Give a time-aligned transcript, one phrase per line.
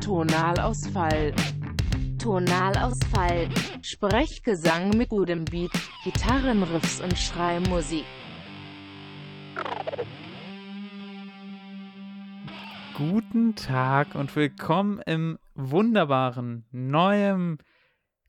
[0.00, 1.34] Tonalausfall.
[2.18, 3.50] Tonalausfall.
[3.82, 5.72] Sprechgesang mit gutem Beat,
[6.04, 8.06] Gitarrenriffs und Schreimusik.
[12.96, 17.58] Guten Tag und willkommen im wunderbaren, neuen,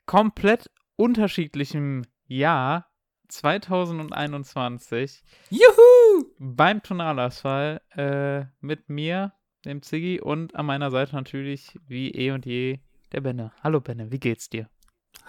[0.06, 2.92] komplett unterschiedlichen Jahr
[3.30, 6.26] 2021 Juhu!
[6.38, 9.32] beim Tonalausfall äh, mit mir,
[9.66, 12.80] dem Ziggy und an meiner Seite natürlich wie eh und je
[13.12, 13.52] der Benne.
[13.64, 14.70] Hallo Benne, wie geht's dir?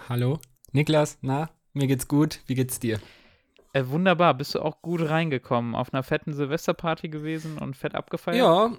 [0.09, 0.39] Hallo,
[0.71, 2.99] Niklas, na, mir geht's gut, wie geht's dir?
[3.73, 8.37] Äh, wunderbar, bist du auch gut reingekommen, auf einer fetten Silvesterparty gewesen und fett abgefeiert?
[8.37, 8.71] Ja,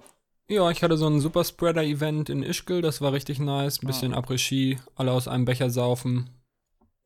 [0.48, 4.18] ja, ich hatte so ein Superspreader-Event in Ischgl, das war richtig nice, ein bisschen Ah.
[4.18, 6.30] Après-Ski, alle aus einem Becher saufen.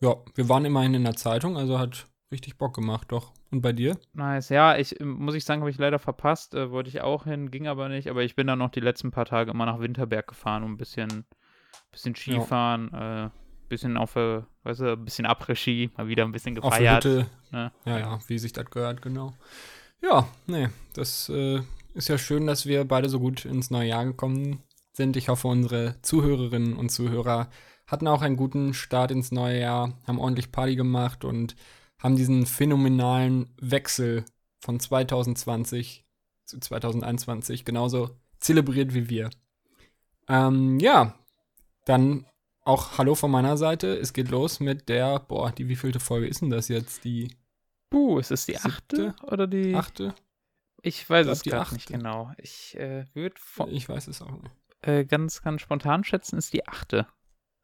[0.01, 3.33] Ja, wir waren immerhin in der Zeitung, also hat richtig Bock gemacht, doch.
[3.51, 3.97] Und bei dir?
[4.13, 7.25] Nice, ja, ich ähm, muss ich sagen, habe ich leider verpasst, äh, wollte ich auch
[7.25, 9.81] hin, ging aber nicht, aber ich bin dann noch die letzten paar Tage immer nach
[9.81, 11.25] Winterberg gefahren, um ein bisschen,
[11.91, 13.31] bisschen Skifahren, äh,
[13.69, 17.05] bisschen auf, äh, weißt du, ein bisschen Après-Ski, mal wieder ein bisschen Auf gefeiert.
[17.05, 17.27] Hütte.
[17.51, 17.73] ne?
[17.87, 19.33] Ja, ja, wie sich das gehört, genau.
[20.03, 21.61] Ja, nee, das äh,
[21.95, 24.63] ist ja schön, dass wir beide so gut ins neue Jahr gekommen
[24.93, 25.17] sind.
[25.17, 27.49] Ich hoffe, unsere Zuhörerinnen und Zuhörer
[27.87, 31.57] hatten auch einen guten Start ins neue Jahr, haben ordentlich Party gemacht und
[31.99, 34.25] haben diesen phänomenalen Wechsel
[34.61, 36.05] von 2020
[36.45, 39.31] zu 2021 genauso zelebriert wie wir.
[40.29, 41.15] Ähm, ja,
[41.85, 42.27] dann
[42.65, 43.97] auch Hallo von meiner Seite.
[43.97, 47.05] Es geht los mit der, boah, die wievielte Folge ist denn das jetzt?
[47.05, 47.35] Die
[47.91, 49.15] Puh, ist es die achte Siebte?
[49.23, 49.75] oder die?
[49.75, 50.15] achte?
[50.83, 51.93] Ich weiß glaub, es gerade nicht achte.
[51.99, 52.33] genau.
[52.37, 53.37] Ich äh, würde
[53.71, 54.55] Ich weiß es auch nicht.
[54.83, 57.07] äh, ganz, ganz spontan schätzen, ist die achte.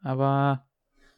[0.01, 0.67] Aber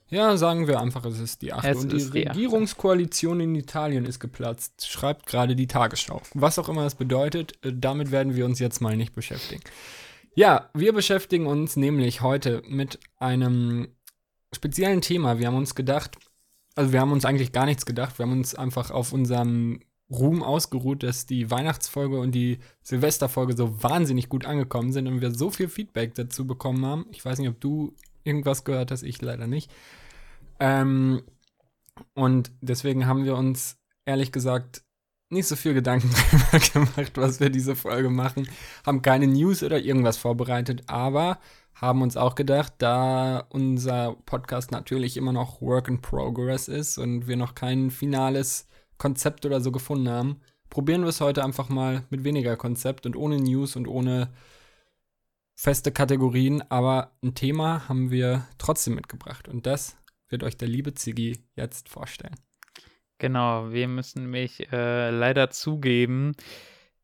[0.09, 1.69] Ja, sagen wir einfach, es ist die achte.
[1.69, 2.23] Es Und die.
[2.23, 6.23] Regierungskoalition in Italien ist geplatzt, schreibt gerade die Tagesschau.
[6.35, 9.63] Was auch immer das bedeutet, äh, damit werden wir uns jetzt mal nicht beschäftigen.
[10.35, 13.89] Ja, wir beschäftigen uns nämlich heute mit einem
[14.55, 15.39] speziellen Thema.
[15.39, 16.19] Wir haben uns gedacht,
[16.77, 19.81] also wir haben uns eigentlich gar nichts gedacht, wir haben uns einfach auf unserem
[20.11, 25.35] Ruhm ausgeruht, dass die Weihnachtsfolge und die Silvesterfolge so wahnsinnig gut angekommen sind und wir
[25.35, 27.07] so viel Feedback dazu bekommen haben.
[27.11, 27.95] Ich weiß nicht, ob du
[28.27, 29.71] irgendwas gehört hast, ich leider nicht.
[30.61, 31.23] Ähm,
[32.15, 34.83] und deswegen haben wir uns ehrlich gesagt
[35.29, 38.49] nicht so viel Gedanken drüber gemacht, was wir diese Folge machen.
[38.85, 41.39] Haben keine News oder irgendwas vorbereitet, aber
[41.75, 47.27] haben uns auch gedacht, da unser Podcast natürlich immer noch Work in Progress ist und
[47.27, 48.67] wir noch kein finales
[48.99, 53.15] Konzept oder so gefunden haben, probieren wir es heute einfach mal mit weniger Konzept und
[53.15, 54.31] ohne News und ohne
[55.57, 59.97] feste Kategorien, aber ein Thema haben wir trotzdem mitgebracht und das
[60.29, 62.37] wird euch der liebe Ziggy jetzt vorstellen.
[63.19, 66.37] Genau, wir müssen nämlich äh, leider zugeben,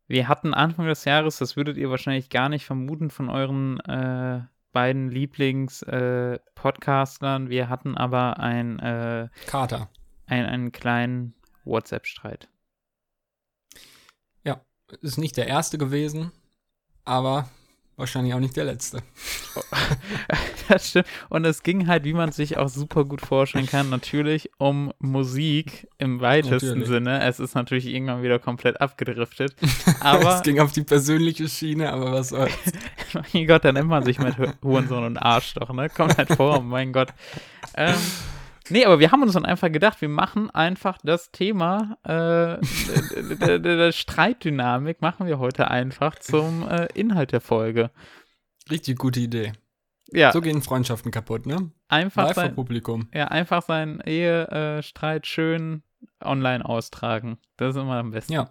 [0.06, 4.42] wir hatten Anfang des Jahres, das würdet ihr wahrscheinlich gar nicht vermuten von euren äh,
[4.72, 9.88] beiden Lieblings-Podcastlern, wir hatten aber ein, äh, Kater.
[10.26, 12.48] ein, einen kleinen WhatsApp-Streit.
[15.00, 16.32] Ist nicht der erste gewesen,
[17.04, 17.48] aber
[17.97, 18.98] wahrscheinlich auch nicht der letzte.
[20.69, 21.06] Das stimmt.
[21.28, 25.88] Und es ging halt, wie man sich auch super gut vorstellen kann, natürlich um Musik
[25.98, 26.88] im weitesten Natürlich.
[26.88, 27.22] Sinne.
[27.25, 29.54] Es ist natürlich irgendwann wieder komplett abgedriftet.
[30.00, 32.53] Aber es ging auf die persönliche Schiene, aber was soll's.
[33.34, 35.91] mein Gott, dann nennt man sich mit Hu- Hurensohn und Arschloch, ne?
[35.91, 37.09] Kommt halt vor, mein Gott.
[37.76, 37.94] Ähm,
[38.70, 42.60] nee, aber wir haben uns dann einfach gedacht, wir machen einfach das Thema äh,
[43.36, 47.90] der, der, der Streitdynamik, machen wir heute einfach zum äh, Inhalt der Folge.
[48.70, 49.52] Richtig gute Idee.
[50.12, 51.70] Ja, So gehen Freundschaften kaputt, ne?
[51.88, 53.08] einfach Live sein, Publikum.
[53.14, 55.82] ja, einfach seinen Ehestreit schön
[56.22, 57.38] online austragen.
[57.56, 58.32] Das ist immer am besten.
[58.32, 58.50] Ja.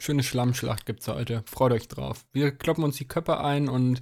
[0.00, 1.42] Schöne Schlammschlacht gibt's heute.
[1.46, 2.24] Freut euch drauf.
[2.32, 4.00] Wir kloppen uns die Köpfe ein und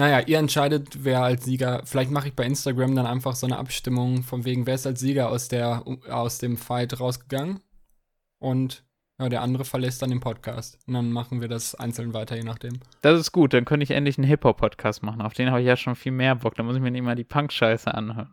[0.00, 1.82] naja, ihr entscheidet, wer als Sieger.
[1.84, 4.98] Vielleicht mache ich bei Instagram dann einfach so eine Abstimmung von wegen, wer ist als
[4.98, 7.60] Sieger aus, der, aus dem Fight rausgegangen.
[8.38, 8.82] Und
[9.18, 10.78] ja, der andere verlässt dann den Podcast.
[10.86, 12.80] Und dann machen wir das einzeln weiter, je nachdem.
[13.02, 15.20] Das ist gut, dann könnte ich endlich einen Hip-Hop-Podcast machen.
[15.20, 16.54] Auf den habe ich ja schon viel mehr Bock.
[16.54, 18.32] Da muss ich mir nicht mal die Punk-Scheiße anhören.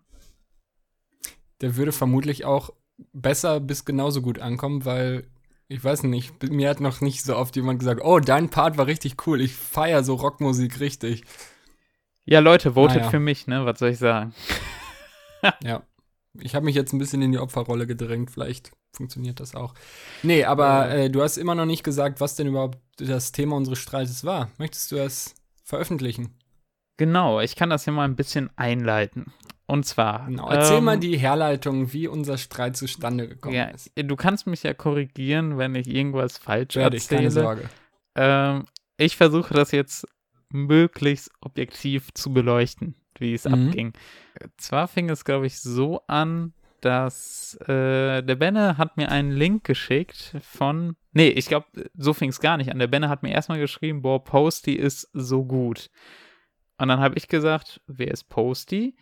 [1.59, 2.69] Der würde vermutlich auch
[3.11, 5.27] besser bis genauso gut ankommen, weil
[5.67, 8.87] ich weiß nicht, mir hat noch nicht so oft jemand gesagt, oh, dein Part war
[8.87, 11.25] richtig cool, ich feiere so Rockmusik richtig.
[12.29, 13.09] Ja, Leute, votet Naja.
[13.09, 13.65] für mich, ne?
[13.65, 14.33] Was soll ich sagen?
[15.63, 15.83] Ja.
[16.39, 19.73] Ich habe mich jetzt ein bisschen in die Opferrolle gedrängt, vielleicht funktioniert das auch.
[20.23, 23.79] Nee, aber äh, du hast immer noch nicht gesagt, was denn überhaupt das Thema unseres
[23.79, 24.49] Streites war.
[24.57, 26.35] Möchtest du es veröffentlichen?
[26.97, 29.31] Genau, ich kann das hier mal ein bisschen einleiten.
[29.67, 30.25] Und zwar.
[30.25, 30.49] Genau.
[30.49, 33.91] Erzähl ähm, mal die Herleitung, wie unser Streit zustande gekommen Ja, ist.
[33.95, 37.43] du kannst mich ja korrigieren, wenn ich irgendwas falsch Werde ich, keine erzähle.
[37.43, 37.69] Sorge.
[38.15, 38.65] Ähm,
[38.97, 40.07] ich versuche das jetzt
[40.51, 43.53] möglichst objektiv zu beleuchten, wie es Mhm.
[43.67, 43.93] abging.
[44.57, 49.63] Zwar fing es, glaube ich, so an, dass äh, der Benne hat mir einen Link
[49.63, 50.95] geschickt von.
[51.11, 51.65] Nee, ich glaube,
[51.95, 52.77] so fing es gar nicht an.
[52.79, 55.89] Der Benne hat mir erstmal geschrieben, boah, Posty ist so gut.
[56.77, 58.95] Und dann habe ich gesagt, wer ist Posty?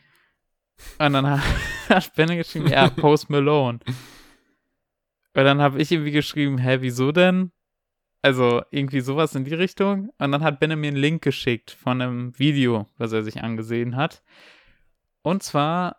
[1.00, 1.26] Und dann
[1.90, 3.80] hat, Benne geschrieben, ja, Post Malone.
[5.34, 7.52] Und dann habe ich irgendwie geschrieben, hä, wieso denn?
[8.26, 10.10] Also irgendwie sowas in die Richtung.
[10.18, 13.96] Und dann hat Benne mir einen Link geschickt von einem Video, was er sich angesehen
[13.96, 14.24] hat.
[15.22, 15.98] Und zwar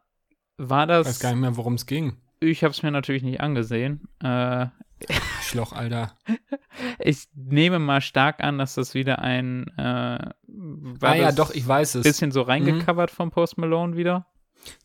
[0.57, 1.07] war Ich das.
[1.07, 2.17] weiß gar nicht mehr, worum es ging.
[2.41, 4.09] Ich habe es mir natürlich nicht angesehen.
[4.25, 4.67] Äh,
[5.41, 6.17] Schloch, Alter.
[6.99, 9.69] ich nehme mal stark an, dass das wieder ein.
[9.79, 12.03] Äh, war ah ja, doch, ich weiß es.
[12.03, 14.27] Bisschen so reingecovert vom Post Malone wieder.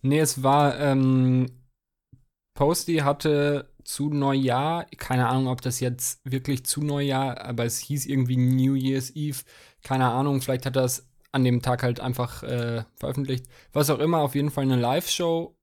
[0.03, 1.47] Nee, es war, ähm,
[2.53, 8.05] Posty hatte zu Neujahr, keine Ahnung, ob das jetzt wirklich zu Neujahr, aber es hieß
[8.05, 9.39] irgendwie New Year's Eve,
[9.83, 13.45] keine Ahnung, vielleicht hat es an dem Tag halt einfach äh, veröffentlicht.
[13.73, 15.55] Was auch immer, auf jeden Fall eine Live-Show.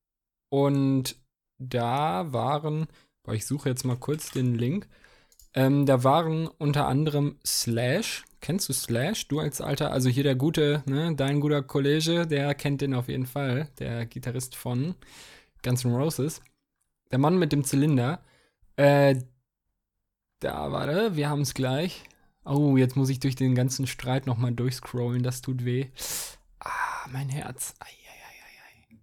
[0.51, 1.17] Und
[1.59, 2.87] da waren,
[3.23, 4.89] boah, ich suche jetzt mal kurz den Link,
[5.55, 10.37] ähm, da waren unter anderem Slash, kennst du Slash, du als Alter, also hier der
[10.37, 14.95] gute, ne, dein guter Kollege, der kennt den auf jeden Fall, der Gitarrist von
[15.63, 16.41] Guns N' Roses.
[17.11, 18.23] Der Mann mit dem Zylinder.
[18.77, 19.17] Äh,
[20.41, 22.05] da, warte, wir haben es gleich.
[22.45, 25.91] Oh, jetzt muss ich durch den ganzen Streit nochmal durchscrollen, das tut weh.
[26.61, 27.75] Ah, mein Herz.
[27.81, 28.99] Ei, ei, ei, ei, ei.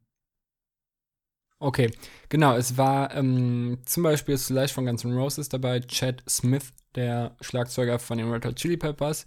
[1.60, 1.92] Okay,
[2.30, 7.36] genau, es war ähm, zum Beispiel Slash von Guns N' Roses dabei, Chad Smith, der
[7.42, 9.26] Schlagzeuger von den Red Hot Chili Peppers.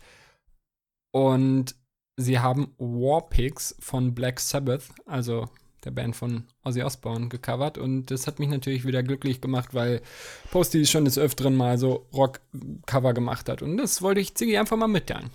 [1.12, 1.76] Und
[2.16, 5.48] sie haben Warpigs von Black Sabbath, also
[5.88, 7.79] der Band von Ozzy Osbourne, gecovert.
[7.79, 10.02] Und das hat mich natürlich wieder glücklich gemacht, weil
[10.50, 13.62] Posty schon des Öfteren mal so Rock-Cover gemacht hat.
[13.62, 15.31] Und das wollte ich Ziggy einfach mal mitteilen.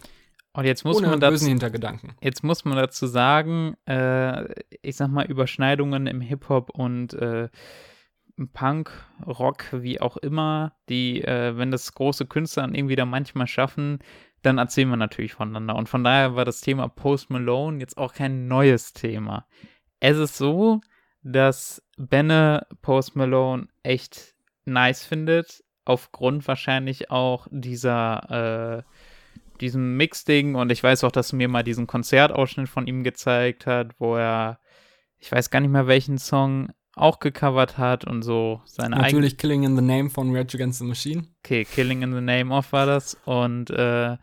[0.55, 2.13] Und jetzt muss Ohne man dazu, Hintergedanken.
[2.21, 4.44] jetzt muss man dazu sagen, äh,
[4.83, 7.50] ich sag mal, Überschneidungen im Hip-Hop und äh,
[8.53, 8.91] Punk,
[9.25, 13.97] Rock, wie auch immer, die, äh, wenn das große Künstler dann irgendwie da manchmal schaffen,
[14.44, 15.75] dann erzählen wir natürlich voneinander.
[15.75, 19.47] Und von daher war das Thema Post Malone jetzt auch kein neues Thema.
[20.03, 20.81] Es ist so,
[21.23, 24.35] dass Benne Post Malone echt
[24.65, 30.55] nice findet, aufgrund wahrscheinlich auch dieser, äh, diesem Mix-Ding.
[30.55, 34.59] Und ich weiß auch, dass mir mal diesen Konzertausschnitt von ihm gezeigt hat, wo er,
[35.19, 39.21] ich weiß gar nicht mehr welchen Song auch gecovert hat und so seine eigene.
[39.21, 41.27] Natürlich Killing in the Name von Rage Against the Machine.
[41.45, 43.17] Okay, Killing in the Name of war das.
[43.23, 44.17] Und äh,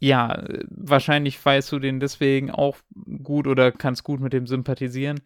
[0.00, 2.78] ja, wahrscheinlich feierst du den deswegen auch
[3.22, 5.20] gut oder kannst gut mit dem sympathisieren.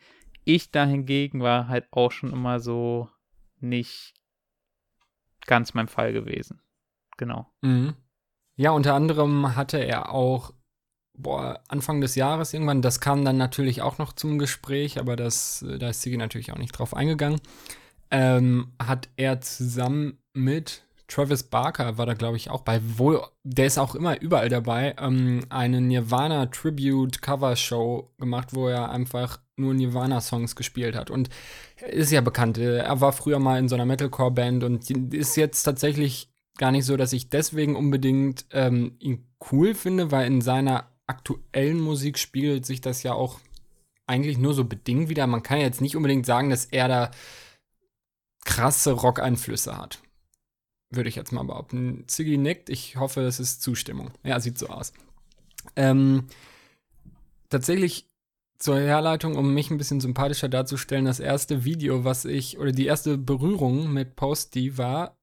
[0.44, 3.08] Ich dahingegen war halt auch schon immer so
[3.60, 4.14] nicht
[5.46, 6.60] ganz mein Fall gewesen.
[7.16, 7.46] Genau.
[7.62, 7.94] Mhm.
[8.56, 10.52] Ja, unter anderem hatte er auch
[11.16, 15.64] boah, Anfang des Jahres irgendwann, das kam dann natürlich auch noch zum Gespräch, aber das,
[15.78, 17.40] da ist Sigi natürlich auch nicht drauf eingegangen,
[18.10, 23.66] ähm, hat er zusammen mit Travis Barker, war da glaube ich auch bei, wohl, der
[23.66, 29.40] ist auch immer überall dabei, ähm, eine Nirvana Tribute Cover Show gemacht, wo er einfach
[29.56, 31.10] nur Nirvana-Songs gespielt hat.
[31.10, 31.28] Und
[31.88, 35.62] ist ja bekannt, äh, er war früher mal in so einer Metalcore-Band und ist jetzt
[35.62, 40.90] tatsächlich gar nicht so, dass ich deswegen unbedingt ähm, ihn cool finde, weil in seiner
[41.06, 43.40] aktuellen Musik spiegelt sich das ja auch
[44.06, 45.26] eigentlich nur so bedingt wieder.
[45.26, 47.10] Man kann jetzt nicht unbedingt sagen, dass er da
[48.44, 50.00] krasse Rock-Einflüsse hat.
[50.94, 52.04] Würde ich jetzt mal behaupten.
[52.06, 52.68] Ziggy nickt.
[52.68, 54.10] Ich hoffe, das ist Zustimmung.
[54.22, 54.92] Ja, sieht so aus.
[55.76, 56.26] Ähm,
[57.48, 58.08] tatsächlich
[58.58, 62.86] zur Herleitung, um mich ein bisschen sympathischer darzustellen, das erste Video, was ich, oder die
[62.86, 65.18] erste Berührung mit Posty war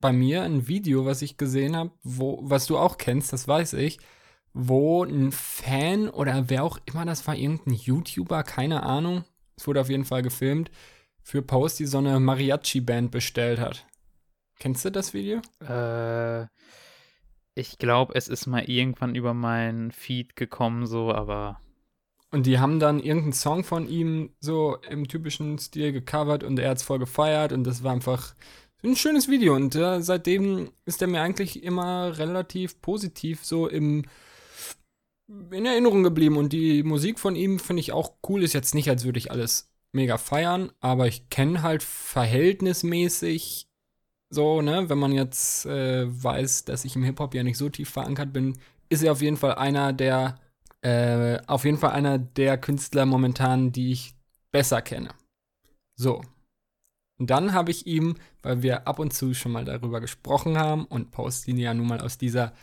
[0.00, 3.74] bei mir ein Video, was ich gesehen habe, wo, was du auch kennst, das weiß
[3.74, 3.98] ich,
[4.52, 9.24] wo ein Fan oder wer auch immer das war, irgendein YouTuber, keine Ahnung,
[9.56, 10.70] es wurde auf jeden Fall gefilmt,
[11.22, 13.86] für Posty so eine Mariachi-Band bestellt hat.
[14.58, 15.40] Kennst du das Video?
[15.60, 16.46] Äh,
[17.54, 21.60] ich glaube, es ist mal irgendwann über meinen Feed gekommen, so, aber
[22.30, 26.70] Und die haben dann irgendeinen Song von ihm so im typischen Stil gecovert und er
[26.70, 28.34] hat's voll gefeiert und das war einfach
[28.84, 34.04] ein schönes Video und äh, seitdem ist er mir eigentlich immer relativ positiv so im
[35.50, 38.42] in Erinnerung geblieben und die Musik von ihm finde ich auch cool.
[38.42, 43.68] Ist jetzt nicht, als würde ich alles mega feiern, aber ich kenne halt verhältnismäßig
[44.34, 47.90] so, ne, wenn man jetzt äh, weiß, dass ich im Hip-Hop ja nicht so tief
[47.90, 48.58] verankert bin,
[48.88, 50.38] ist er auf jeden Fall einer der,
[50.80, 54.14] äh, auf jeden Fall einer der Künstler momentan, die ich
[54.50, 55.10] besser kenne.
[55.96, 56.22] So.
[57.18, 60.86] Und dann habe ich ihm, weil wir ab und zu schon mal darüber gesprochen haben
[60.86, 62.54] und Postin ja nun mal aus dieser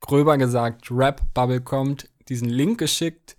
[0.00, 3.36] gröber gesagt, Rap-Bubble kommt, diesen Link geschickt,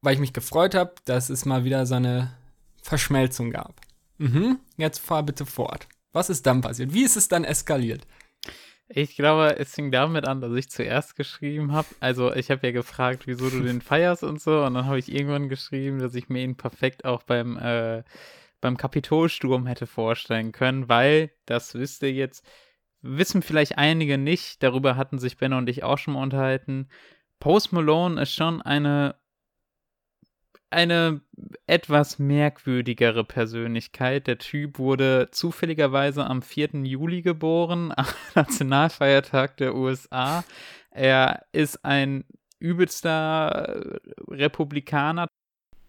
[0.00, 2.36] weil ich mich gefreut habe, dass es mal wieder so eine
[2.82, 3.80] Verschmelzung gab.
[4.18, 5.86] Mhm, jetzt fahr bitte fort.
[6.12, 6.92] Was ist dann passiert?
[6.92, 8.06] Wie ist es dann eskaliert?
[8.88, 11.88] Ich glaube, es fing damit an, dass ich zuerst geschrieben habe.
[12.00, 14.62] Also ich habe ja gefragt, wieso du den feierst und so.
[14.64, 18.02] Und dann habe ich irgendwann geschrieben, dass ich mir ihn perfekt auch beim, äh,
[18.60, 22.46] beim Kapitolsturm hätte vorstellen können, weil, das wisst ihr jetzt,
[23.00, 26.88] wissen vielleicht einige nicht, darüber hatten sich Ben und ich auch schon mal unterhalten.
[27.40, 29.16] Post Malone ist schon eine
[30.72, 31.20] eine
[31.66, 34.26] etwas merkwürdigere Persönlichkeit.
[34.26, 36.84] Der Typ wurde zufälligerweise am 4.
[36.84, 40.44] Juli geboren, am Nationalfeiertag der USA.
[40.90, 42.24] Er ist ein
[42.58, 45.26] übelster Republikaner.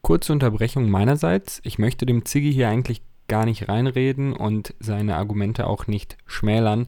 [0.01, 1.61] Kurze Unterbrechung meinerseits.
[1.63, 6.87] Ich möchte dem Ziggy hier eigentlich gar nicht reinreden und seine Argumente auch nicht schmälern.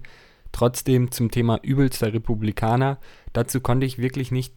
[0.52, 2.98] Trotzdem zum Thema übelster Republikaner.
[3.34, 4.54] Dazu konnte ich wirklich nicht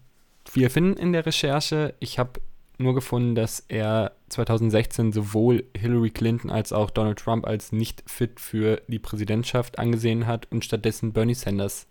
[0.49, 1.95] viel finden in der Recherche.
[2.01, 2.41] Ich habe
[2.79, 8.41] nur gefunden, dass er 2016 sowohl Hillary Clinton als auch Donald Trump als nicht fit
[8.41, 11.87] für die Präsidentschaft angesehen hat und stattdessen Bernie Sanders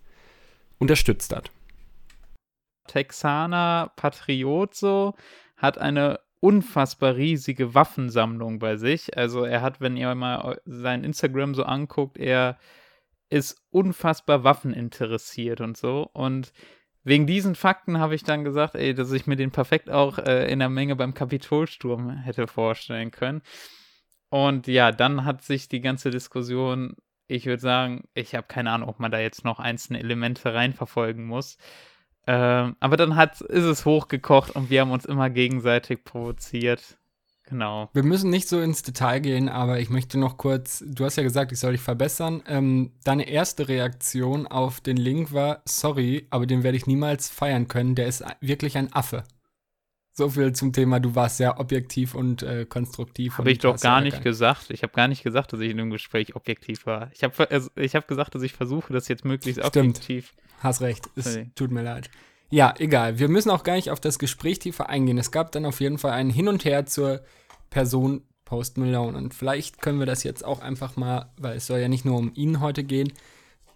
[0.78, 1.50] unterstützt hat.
[2.86, 4.80] Texaner Patriot
[5.56, 9.16] hat eine unfassbar riesige Waffensammlung bei sich.
[9.16, 12.58] Also er hat, wenn ihr mal sein Instagram so anguckt, er
[13.30, 16.08] ist unfassbar waffeninteressiert und so.
[16.12, 16.52] Und
[17.08, 20.50] wegen diesen Fakten habe ich dann gesagt, ey, dass ich mir den perfekt auch äh,
[20.50, 23.42] in der Menge beim Kapitolsturm hätte vorstellen können.
[24.30, 26.96] Und ja, dann hat sich die ganze Diskussion,
[27.26, 31.24] ich würde sagen, ich habe keine Ahnung, ob man da jetzt noch einzelne Elemente reinverfolgen
[31.24, 31.56] muss.
[32.26, 36.98] Ähm, aber dann hat, ist es hochgekocht und wir haben uns immer gegenseitig provoziert.
[37.48, 37.88] Genau.
[37.94, 41.22] Wir müssen nicht so ins Detail gehen, aber ich möchte noch kurz, du hast ja
[41.22, 42.42] gesagt, ich soll dich verbessern.
[42.46, 47.66] Ähm, deine erste Reaktion auf den Link war, sorry, aber den werde ich niemals feiern
[47.66, 49.24] können, der ist wirklich ein Affe.
[50.12, 53.38] So viel zum Thema, du warst sehr objektiv und äh, konstruktiv.
[53.38, 54.66] Habe ich doch gar nicht gesagt.
[54.70, 57.10] Ich habe gar nicht gesagt, dass ich in dem Gespräch objektiv war.
[57.14, 59.96] Ich habe also, hab gesagt, dass ich versuche, das jetzt möglichst Stimmt.
[59.96, 60.34] objektiv.
[60.58, 61.08] Hast recht.
[61.14, 62.10] Es tut mir leid.
[62.50, 63.18] Ja, egal.
[63.18, 65.18] Wir müssen auch gar nicht auf das Gespräch tiefer eingehen.
[65.18, 67.20] Es gab dann auf jeden Fall ein Hin und Her zur
[67.68, 69.16] Person Post Malone.
[69.18, 72.16] Und vielleicht können wir das jetzt auch einfach mal, weil es soll ja nicht nur
[72.16, 73.12] um ihn heute gehen,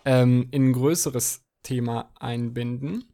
[0.07, 3.05] ähm, in ein größeres Thema einbinden.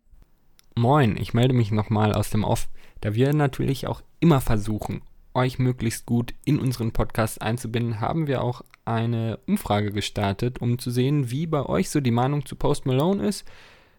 [0.77, 2.69] Moin, ich melde mich nochmal aus dem Off,
[3.00, 5.03] da wir natürlich auch immer versuchen,
[5.35, 10.93] euch möglichst gut in unseren Podcast einzubinden, haben wir auch eine Umfrage gestartet, um zu
[10.93, 13.45] sehen, wie bei euch so die Meinung zu Post Malone ist.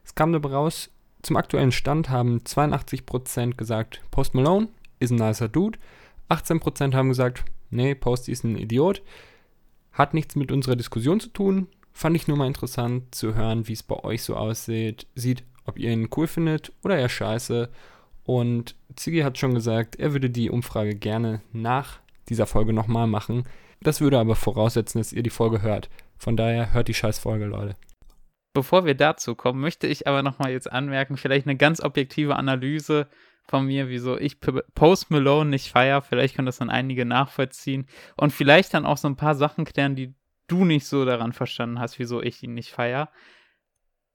[0.06, 0.90] Es kam dabei raus,
[1.22, 5.80] zum aktuellen Stand haben 82% gesagt, Post Malone ist ein nicer Dude.
[6.30, 9.02] 18% haben gesagt, nee, Posty ist ein Idiot.
[9.92, 11.68] Hat nichts mit unserer Diskussion zu tun.
[11.92, 15.08] Fand ich nur mal interessant zu hören, wie es bei euch so aussieht.
[15.16, 17.70] Sieht, ob ihr ihn cool findet oder eher scheiße.
[18.24, 22.00] Und Ziggy hat schon gesagt, er würde die Umfrage gerne nach
[22.30, 23.44] dieser Folge nochmal machen.
[23.82, 25.90] Das würde aber voraussetzen, dass ihr die Folge hört.
[26.18, 27.76] Von daher hört die Scheißfolge, Leute.
[28.54, 33.08] Bevor wir dazu kommen, möchte ich aber nochmal jetzt anmerken, vielleicht eine ganz objektive Analyse
[33.50, 36.02] von mir, wieso ich Post Malone nicht feier.
[36.02, 39.96] Vielleicht können das dann einige nachvollziehen und vielleicht dann auch so ein paar Sachen klären,
[39.96, 40.16] die
[40.48, 43.10] du nicht so daran verstanden hast, wieso ich ihn nicht feier.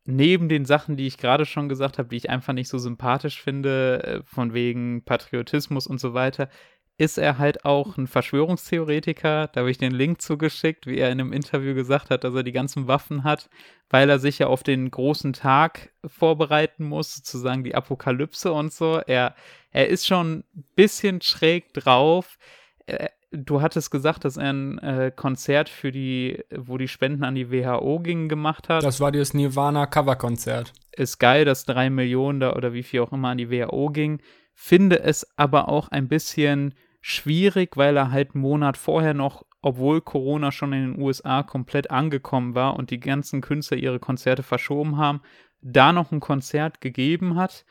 [0.06, 3.40] Neben den Sachen, die ich gerade schon gesagt habe, die ich einfach nicht so sympathisch
[3.40, 6.50] finde, äh, von wegen Patriotismus und so weiter,
[6.96, 9.48] ist er halt auch ein Verschwörungstheoretiker.
[9.48, 12.44] Da habe ich den Link zugeschickt, wie er in einem Interview gesagt hat, dass er
[12.44, 13.50] die ganzen Waffen hat,
[13.90, 19.00] weil er sich ja auf den großen Tag vorbereiten muss, sozusagen die Apokalypse und so.
[19.06, 19.34] Er,
[19.72, 22.38] er ist schon ein bisschen schräg drauf.
[22.86, 27.34] Äh, du hattest gesagt, dass er ein äh, Konzert für die, wo die Spenden an
[27.34, 28.84] die WHO gingen, gemacht hat.
[28.84, 30.72] Das war das Nirvana-Cover-Konzert.
[30.92, 34.20] Ist geil, dass drei Millionen da oder wie viel auch immer an die WHO ging
[34.54, 36.74] finde es aber auch ein bisschen
[37.06, 41.90] schwierig, weil er halt einen Monat vorher noch, obwohl Corona schon in den USA komplett
[41.90, 45.20] angekommen war und die ganzen Künstler ihre Konzerte verschoben haben,
[45.60, 47.66] da noch ein Konzert gegeben hat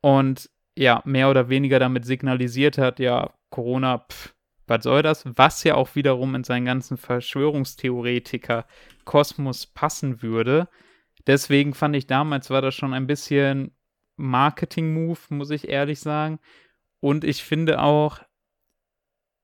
[0.00, 4.32] und ja, mehr oder weniger damit signalisiert hat, ja, Corona, pff,
[4.68, 5.24] was soll das?
[5.36, 10.68] Was ja auch wiederum in seinen ganzen Verschwörungstheoretiker-Kosmos passen würde.
[11.26, 13.72] Deswegen fand ich damals war das schon ein bisschen
[14.18, 16.38] Marketing-Move, muss ich ehrlich sagen.
[17.00, 18.20] Und ich finde auch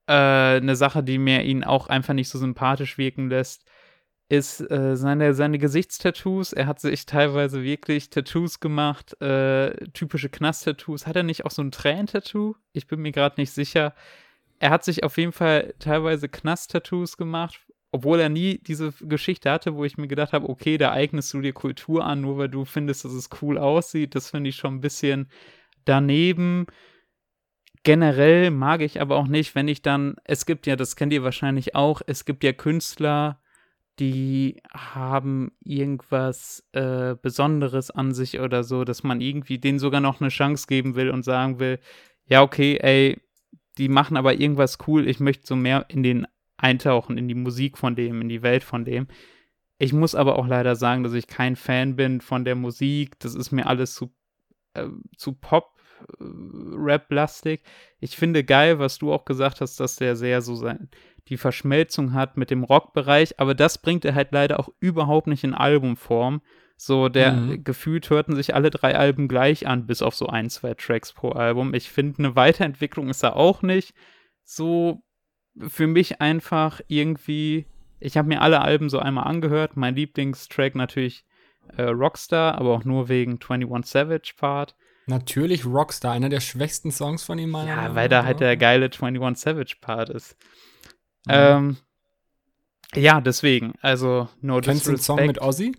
[0.06, 3.64] äh, eine Sache, die mir ihn auch einfach nicht so sympathisch wirken lässt,
[4.28, 6.52] ist äh, seine, seine Gesichtstattoos.
[6.52, 11.06] Er hat sich teilweise wirklich Tattoos gemacht, äh, typische Knast-Tattoos.
[11.06, 12.56] Hat er nicht auch so ein Tränen-Tattoo?
[12.72, 13.94] Ich bin mir gerade nicht sicher.
[14.58, 17.60] Er hat sich auf jeden Fall teilweise Knast-Tattoos gemacht
[17.94, 21.40] obwohl er nie diese Geschichte hatte, wo ich mir gedacht habe, okay, da eignest du
[21.40, 24.16] dir Kultur an, nur weil du findest, dass es cool aussieht.
[24.16, 25.28] Das finde ich schon ein bisschen
[25.84, 26.66] daneben.
[27.84, 31.22] Generell mag ich aber auch nicht, wenn ich dann, es gibt ja, das kennt ihr
[31.22, 33.40] wahrscheinlich auch, es gibt ja Künstler,
[33.98, 40.20] die haben irgendwas äh, Besonderes an sich oder so, dass man irgendwie denen sogar noch
[40.20, 41.78] eine Chance geben will und sagen will,
[42.26, 43.20] ja, okay, ey,
[43.78, 46.26] die machen aber irgendwas cool, ich möchte so mehr in den
[46.56, 49.08] eintauchen, in die Musik von dem, in die Welt von dem.
[49.78, 53.18] Ich muss aber auch leider sagen, dass ich kein Fan bin von der Musik.
[53.18, 54.14] Das ist mir alles zu,
[54.74, 55.73] äh, zu Pop-Rap-lastig.
[56.20, 57.58] Äh,
[58.00, 60.88] ich finde geil, was du auch gesagt hast, dass der sehr so sein,
[61.28, 65.44] die Verschmelzung hat mit dem Rockbereich, aber das bringt er halt leider auch überhaupt nicht
[65.44, 66.42] in Albumform.
[66.76, 67.64] So, der mhm.
[67.64, 71.30] gefühlt hörten sich alle drei Alben gleich an, bis auf so ein, zwei Tracks pro
[71.30, 71.72] Album.
[71.72, 73.94] Ich finde, eine Weiterentwicklung ist da auch nicht.
[74.42, 75.02] So,
[75.56, 77.66] für mich einfach irgendwie,
[78.00, 79.76] ich habe mir alle Alben so einmal angehört.
[79.76, 81.24] Mein Lieblingstrack natürlich
[81.76, 84.74] äh, Rockstar, aber auch nur wegen 21 Savage Part.
[85.06, 87.50] Natürlich Rockstar, einer der schwächsten Songs von ihm.
[87.50, 90.36] Meiner ja, weil da halt der geile 21 Savage Part ist.
[91.26, 91.32] Mhm.
[91.32, 91.76] Ähm,
[92.94, 95.76] ja, deswegen, also No Kennst du den Song mit Ozzy?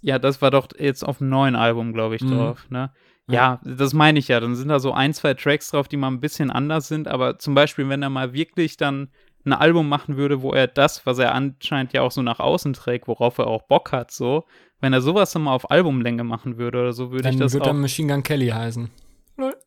[0.00, 2.30] Ja, das war doch jetzt auf dem neuen Album, glaube ich, mhm.
[2.30, 2.92] drauf, ne?
[3.28, 4.38] Ja, das meine ich ja.
[4.38, 7.08] Dann sind da so ein, zwei Tracks drauf, die mal ein bisschen anders sind.
[7.08, 9.08] Aber zum Beispiel, wenn er mal wirklich dann
[9.46, 12.72] ein Album machen würde, wo er das, was er anscheinend ja auch so nach außen
[12.72, 14.44] trägt, worauf er auch Bock hat, so,
[14.80, 17.52] wenn er sowas mal auf Albumlänge machen würde oder so, würde dann ich das.
[17.52, 18.90] Dann Machine Gun Kelly heißen.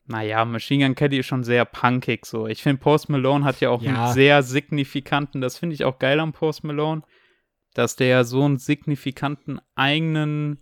[0.08, 2.48] Naja, Machine Gun Kelly ist schon sehr punkig so.
[2.48, 4.06] Ich finde, Post Malone hat ja auch ja.
[4.06, 7.04] einen sehr signifikanten, das finde ich auch geil am Post Malone,
[7.74, 10.60] dass der so einen signifikanten eigenen,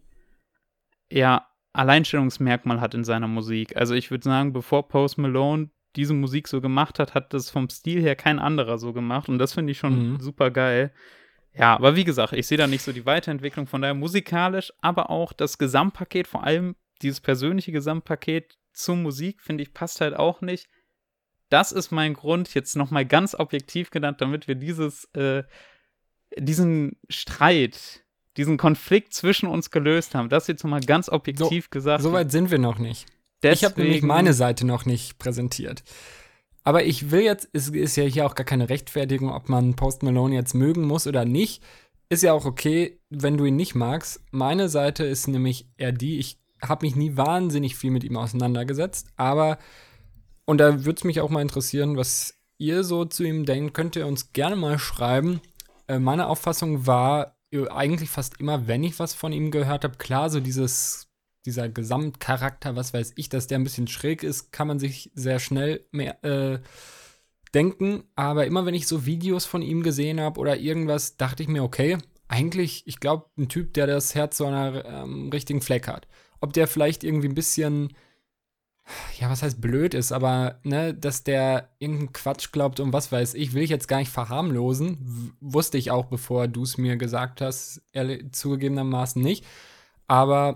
[1.12, 3.78] ja, Alleinstellungsmerkmal hat in seiner Musik.
[3.78, 7.70] Also ich würde sagen, bevor Post Malone diese Musik so gemacht hat, hat das vom
[7.70, 9.30] Stil her kein anderer so gemacht.
[9.30, 10.20] Und das finde ich schon mhm.
[10.20, 10.94] super geil.
[11.54, 15.10] Ja, aber wie gesagt, ich sehe da nicht so die Weiterentwicklung von daher musikalisch, aber
[15.10, 20.42] auch das Gesamtpaket, vor allem dieses persönliche Gesamtpaket zur Musik, finde ich, passt halt auch
[20.42, 20.70] nicht.
[21.50, 25.44] Das ist mein Grund, jetzt nochmal ganz objektiv genannt, damit wir dieses, äh,
[26.38, 28.04] diesen Streit
[28.38, 30.30] diesen Konflikt zwischen uns gelöst haben.
[30.30, 32.04] Das jetzt mal ganz objektiv so, gesagt.
[32.04, 33.08] So weit sind wir noch nicht.
[33.44, 35.84] Deswegen, ich habe nämlich meine Seite noch nicht präsentiert.
[36.64, 40.04] Aber ich will jetzt, es ist ja hier auch gar keine Rechtfertigung, ob man Post
[40.04, 41.64] Malone jetzt mögen muss oder nicht.
[42.10, 44.22] Ist ja auch okay, wenn du ihn nicht magst.
[44.32, 49.08] Meine Seite ist nämlich eher die, ich habe mich nie wahnsinnig viel mit ihm auseinandergesetzt,
[49.16, 49.60] aber,
[50.46, 53.96] und da würde es mich auch mal interessieren, was ihr so zu ihm denkt, könnt
[53.96, 55.42] ihr uns gerne mal schreiben.
[55.88, 57.38] Äh, meine Auffassung war,
[57.70, 61.07] eigentlich fast immer, wenn ich was von ihm gehört habe, klar, so dieses,
[61.48, 65.40] dieser Gesamtcharakter, was weiß ich, dass der ein bisschen schräg ist, kann man sich sehr
[65.40, 66.60] schnell mehr äh,
[67.54, 68.04] denken.
[68.16, 71.64] Aber immer wenn ich so Videos von ihm gesehen habe oder irgendwas, dachte ich mir,
[71.64, 76.08] okay, eigentlich, ich glaube, ein Typ, der das Herz so einer ähm, richtigen Fleck hat.
[76.42, 77.94] Ob der vielleicht irgendwie ein bisschen
[79.20, 83.34] ja, was heißt blöd ist, aber ne, dass der irgendeinen Quatsch glaubt und was weiß
[83.34, 85.34] ich, will ich jetzt gar nicht verharmlosen.
[85.42, 87.82] Wusste ich auch, bevor du es mir gesagt hast,
[88.32, 89.46] zugegebenermaßen nicht.
[90.08, 90.56] Aber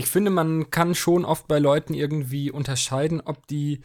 [0.00, 3.80] ich finde, man kann schon oft bei Leuten irgendwie unterscheiden, ob die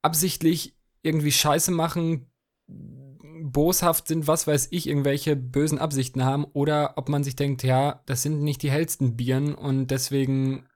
[0.00, 2.30] absichtlich irgendwie Scheiße machen,
[2.66, 8.02] boshaft sind, was weiß ich, irgendwelche bösen Absichten haben, oder ob man sich denkt, ja,
[8.06, 10.66] das sind nicht die hellsten Bieren und deswegen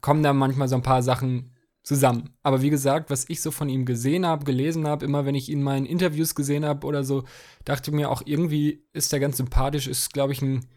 [0.00, 1.50] kommen da manchmal so ein paar Sachen
[1.82, 2.30] zusammen.
[2.44, 5.48] Aber wie gesagt, was ich so von ihm gesehen habe, gelesen habe, immer wenn ich
[5.48, 7.24] ihn mal in Interviews gesehen habe oder so,
[7.64, 10.68] dachte mir auch irgendwie ist er ganz sympathisch, ist glaube ich ein,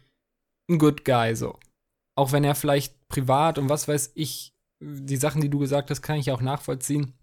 [0.68, 1.58] ein Good Guy so.
[2.14, 6.02] Auch wenn er vielleicht privat und was weiß ich, die Sachen, die du gesagt hast,
[6.02, 7.14] kann ich auch nachvollziehen.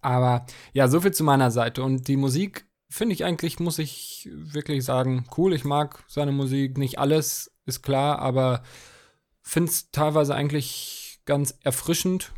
[0.00, 1.82] Aber ja, so viel zu meiner Seite.
[1.82, 5.52] Und die Musik finde ich eigentlich, muss ich wirklich sagen, cool.
[5.52, 8.62] Ich mag seine Musik, nicht alles, ist klar, aber
[9.42, 12.32] finde es teilweise eigentlich ganz erfrischend,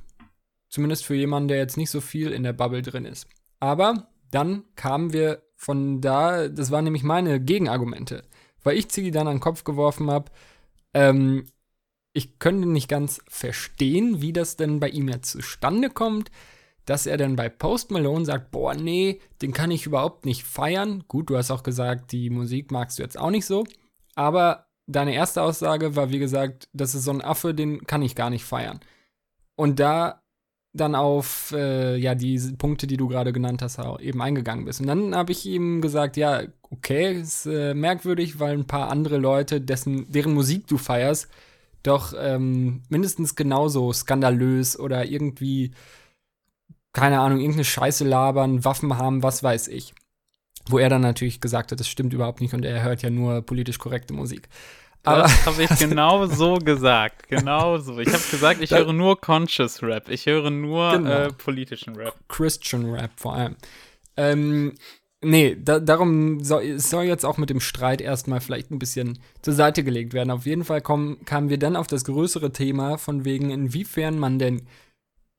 [0.68, 3.28] zumindest für jemanden, der jetzt nicht so viel in der Bubble drin ist.
[3.60, 8.24] Aber dann kamen wir von da, das waren nämlich meine Gegenargumente,
[8.62, 10.30] weil ich Ziggy dann an den Kopf geworfen habe,
[10.94, 11.46] ähm,
[12.12, 16.30] ich könnte nicht ganz verstehen, wie das denn bei ihm jetzt zustande kommt,
[16.84, 21.04] dass er dann bei Post Malone sagt, boah, nee, den kann ich überhaupt nicht feiern.
[21.06, 23.64] Gut, du hast auch gesagt, die Musik magst du jetzt auch nicht so,
[24.16, 28.16] aber deine erste Aussage war, wie gesagt, das ist so ein Affe, den kann ich
[28.16, 28.80] gar nicht feiern.
[29.54, 30.22] Und da
[30.72, 34.80] dann auf äh, ja die Punkte, die du gerade genannt hast, eben eingegangen bist.
[34.80, 39.18] Und dann habe ich ihm gesagt, ja, okay, ist äh, merkwürdig, weil ein paar andere
[39.18, 41.28] Leute, dessen, deren Musik du feierst,
[41.82, 45.72] doch ähm, mindestens genauso skandalös oder irgendwie,
[46.92, 49.94] keine Ahnung, irgendeine Scheiße labern, Waffen haben, was weiß ich.
[50.68, 53.40] Wo er dann natürlich gesagt hat, das stimmt überhaupt nicht und er hört ja nur
[53.42, 54.48] politisch korrekte Musik.
[55.02, 57.28] Aber das habe ich genau so gesagt.
[57.28, 57.98] Genau so.
[57.98, 60.10] Ich habe gesagt, ich höre nur Conscious Rap.
[60.10, 61.10] Ich höre nur genau.
[61.10, 62.14] äh, politischen Rap.
[62.28, 63.56] Christian Rap vor allem.
[64.18, 64.74] Ähm,
[65.22, 69.54] nee, da, darum soll, soll jetzt auch mit dem Streit erstmal vielleicht ein bisschen zur
[69.54, 70.30] Seite gelegt werden.
[70.30, 74.38] Auf jeden Fall kommen, kamen wir dann auf das größere Thema, von wegen, inwiefern man
[74.38, 74.66] denn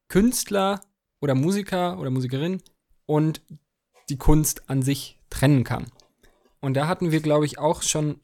[0.09, 0.81] Künstler
[1.21, 2.61] oder Musiker oder Musikerin
[3.05, 3.41] und
[4.09, 5.87] die Kunst an sich trennen kann.
[6.59, 8.19] Und da hatten wir, glaube ich, auch schon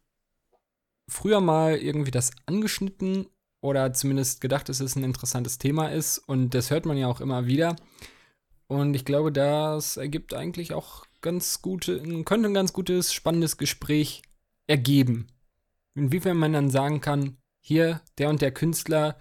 [1.10, 3.28] früher mal irgendwie das angeschnitten
[3.62, 6.20] oder zumindest gedacht, dass es ein interessantes Thema ist.
[6.20, 7.76] Und das hört man ja auch immer wieder.
[8.68, 14.22] Und ich glaube, das ergibt eigentlich auch ganz gute, könnte ein ganz gutes, spannendes Gespräch
[14.66, 15.28] ergeben.
[15.94, 19.18] Inwiefern man dann sagen kann, hier, der und der Künstler,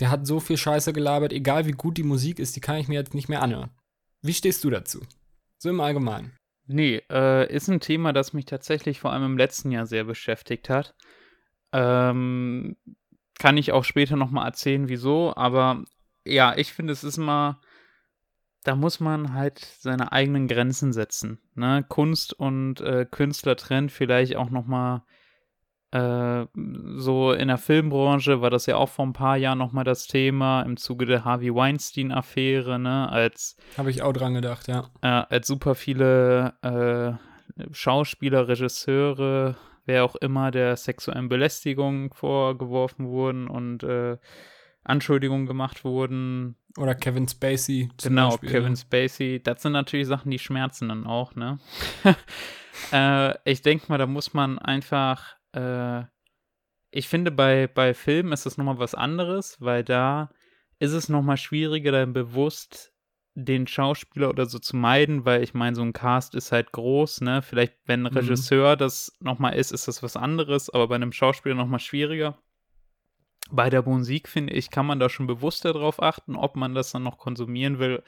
[0.00, 2.88] der hat so viel Scheiße gelabert, egal wie gut die Musik ist, die kann ich
[2.88, 3.70] mir jetzt nicht mehr anhören.
[4.22, 5.02] Wie stehst du dazu?
[5.58, 6.32] So im Allgemeinen.
[6.66, 10.70] Nee, äh, ist ein Thema, das mich tatsächlich vor allem im letzten Jahr sehr beschäftigt
[10.70, 10.94] hat.
[11.72, 12.76] Ähm,
[13.38, 15.84] kann ich auch später nochmal erzählen, wieso, aber
[16.24, 17.60] ja, ich finde, es ist immer,
[18.64, 21.38] da muss man halt seine eigenen Grenzen setzen.
[21.54, 21.84] Ne?
[21.88, 25.02] Kunst und äh, Künstler trennt vielleicht auch nochmal
[25.92, 26.46] äh,
[26.96, 30.62] so in der Filmbranche war das ja auch vor ein paar Jahren nochmal das Thema
[30.62, 33.10] im Zuge der Harvey Weinstein-Affäre, ne?
[33.10, 34.88] Als habe ich auch dran gedacht, ja.
[35.02, 43.48] Äh, als super viele äh, Schauspieler, Regisseure, wer auch immer, der sexuellen Belästigung vorgeworfen wurden
[43.48, 44.16] und äh,
[44.84, 46.56] Anschuldigungen gemacht wurden.
[46.76, 47.90] Oder Kevin Spacey.
[48.02, 48.76] Genau, Beispiel, Kevin.
[48.76, 49.40] Spacey.
[49.42, 51.58] Das sind natürlich Sachen, die schmerzen dann auch, ne?
[52.92, 56.02] äh, ich denke mal, da muss man einfach, äh,
[56.90, 60.30] ich finde, bei, bei Filmen ist das nochmal was anderes, weil da
[60.78, 62.92] ist es nochmal schwieriger, dann bewusst
[63.34, 67.22] den Schauspieler oder so zu meiden, weil ich meine, so ein Cast ist halt groß,
[67.22, 67.40] ne?
[67.40, 68.18] Vielleicht, wenn ein mhm.
[68.18, 68.78] Regisseur mhm.
[68.78, 72.36] das nochmal ist, ist das was anderes, aber bei einem Schauspieler nochmal schwieriger.
[73.50, 76.90] Bei der Musik, finde ich, kann man da schon bewusster drauf achten, ob man das
[76.92, 78.02] dann noch konsumieren will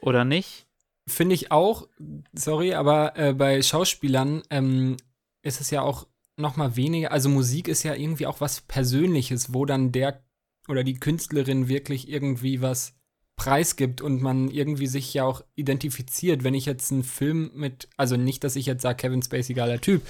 [0.00, 0.66] oder nicht.
[1.06, 1.88] Finde ich auch,
[2.32, 4.96] sorry, aber äh, bei Schauspielern ähm,
[5.42, 6.06] ist es ja auch
[6.36, 10.22] nochmal weniger, also Musik ist ja irgendwie auch was Persönliches, wo dann der
[10.68, 12.94] oder die Künstlerin wirklich irgendwie was
[13.36, 18.16] preisgibt und man irgendwie sich ja auch identifiziert, wenn ich jetzt einen Film mit, also
[18.16, 20.02] nicht, dass ich jetzt sage, Kevin Spacey geiler Typ,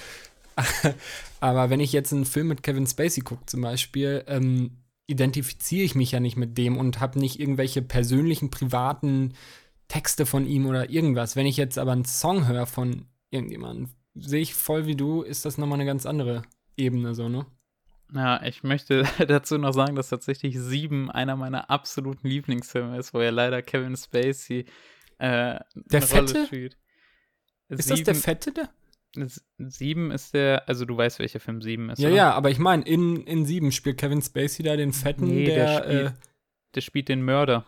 [1.40, 5.94] aber wenn ich jetzt einen Film mit Kevin Spacey gucke zum Beispiel, ähm, identifiziere ich
[5.94, 9.34] mich ja nicht mit dem und habe nicht irgendwelche persönlichen, privaten
[9.88, 11.36] Texte von ihm oder irgendwas.
[11.36, 15.44] Wenn ich jetzt aber einen Song höre von irgendjemandem, sehe ich voll wie du, ist
[15.44, 16.42] das nochmal eine ganz andere
[16.76, 17.46] Ebene so, ne?
[18.14, 23.20] Ja, ich möchte dazu noch sagen, dass tatsächlich Sieben einer meiner absoluten Lieblingsfilme ist, wo
[23.20, 24.66] ja leider Kevin Spacey
[25.18, 26.32] äh, der Fette?
[26.32, 26.76] Rolle spielt.
[27.68, 28.52] Ist Sieben, das der Fette?
[28.52, 28.68] Der?
[29.58, 31.98] Sieben ist der, also du weißt, welcher Film Sieben ist.
[31.98, 32.16] Ja, oder?
[32.16, 35.64] ja, aber ich meine, in, in Sieben spielt Kevin Spacey da den Fetten, nee, der.
[35.64, 36.12] Der spielt, äh,
[36.74, 37.66] der spielt den Mörder.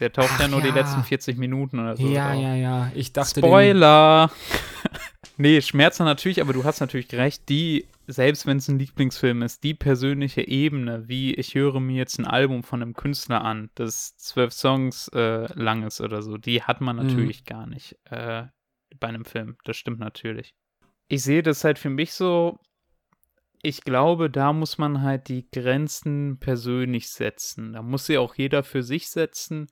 [0.00, 0.66] Der taucht Ach, ja nur ja.
[0.66, 2.06] die letzten 40 Minuten oder so.
[2.06, 2.92] Ja, ja, ja.
[2.94, 3.40] Ich dachte.
[3.40, 4.30] Spoiler!
[5.36, 7.48] nee, Schmerzen natürlich, aber du hast natürlich recht.
[7.48, 12.18] Die selbst wenn es ein Lieblingsfilm ist, die persönliche Ebene, wie ich höre mir jetzt
[12.18, 16.62] ein Album von einem Künstler an, das zwölf Songs äh, lang ist oder so, die
[16.62, 17.06] hat man mhm.
[17.06, 17.44] natürlich mhm.
[17.44, 18.44] gar nicht äh,
[18.98, 19.56] bei einem Film.
[19.64, 20.54] Das stimmt natürlich.
[21.08, 22.58] Ich sehe das halt für mich so,
[23.62, 27.72] ich glaube, da muss man halt die Grenzen persönlich setzen.
[27.72, 29.68] Da muss sie auch jeder für sich setzen,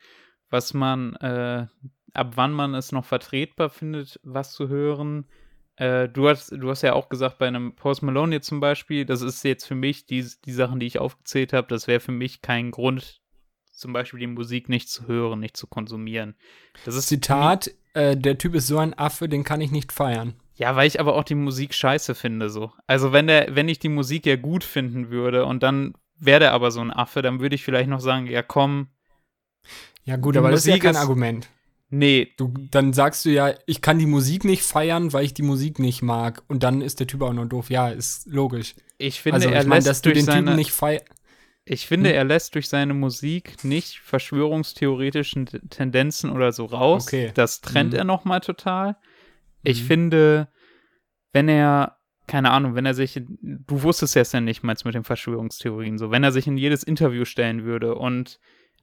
[0.50, 1.66] was man, äh,
[2.14, 5.26] ab wann man es noch vertretbar findet, was zu hören
[5.76, 9.20] äh, du, hast, du hast ja auch gesagt, bei einem Post Malone zum Beispiel, das
[9.20, 12.40] ist jetzt für mich, die, die Sachen, die ich aufgezählt habe, das wäre für mich
[12.40, 13.20] kein Grund,
[13.76, 16.34] zum Beispiel die Musik nicht zu hören, nicht zu konsumieren.
[16.84, 20.34] Das ist Zitat, äh, der Typ ist so ein Affe, den kann ich nicht feiern.
[20.54, 22.72] Ja, weil ich aber auch die Musik scheiße finde, so.
[22.86, 26.52] Also wenn der, wenn ich die Musik ja gut finden würde und dann wäre der
[26.52, 28.88] aber so ein Affe, dann würde ich vielleicht noch sagen, ja komm.
[30.04, 31.48] Ja gut, aber Musik das ist ja kein ist, Argument.
[31.90, 32.32] Nee.
[32.36, 35.78] Du, dann sagst du ja, ich kann die Musik nicht feiern, weil ich die Musik
[35.78, 36.42] nicht mag.
[36.48, 37.70] Und dann ist der Typ auch nur doof.
[37.70, 38.74] Ja, ist logisch.
[38.98, 41.02] Ich finde, also, er ich mein, lässt dass du den Typen nicht feiern.
[41.68, 42.16] Ich finde, hm?
[42.16, 47.08] er lässt durch seine Musik nicht verschwörungstheoretischen Tendenzen oder so raus.
[47.08, 47.32] Okay.
[47.34, 47.98] Das trennt hm.
[47.98, 48.96] er noch mal total.
[49.64, 49.86] Ich hm.
[49.86, 50.48] finde,
[51.32, 51.98] wenn er,
[52.28, 56.12] keine Ahnung, wenn er sich, du wusstest es ja nicht mal mit den Verschwörungstheorien, so,
[56.12, 58.38] wenn er sich in jedes Interview stellen würde und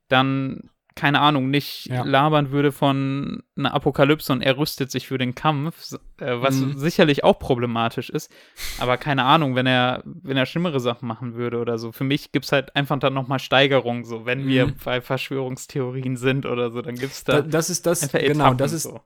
[0.10, 2.04] dann keine Ahnung, nicht ja.
[2.04, 6.78] labern würde von einer Apokalypse und er rüstet sich für den Kampf, äh, was mhm.
[6.78, 8.32] sicherlich auch problematisch ist.
[8.80, 11.92] Aber keine Ahnung, wenn er, wenn er schlimmere Sachen machen würde oder so.
[11.92, 14.48] Für mich gibt es halt einfach dann nochmal Steigerung, so wenn mhm.
[14.48, 17.42] wir bei Verschwörungstheorien sind oder so, dann gibt es da.
[17.42, 18.84] Das ist das, genau, das ist.
[18.84, 19.02] So.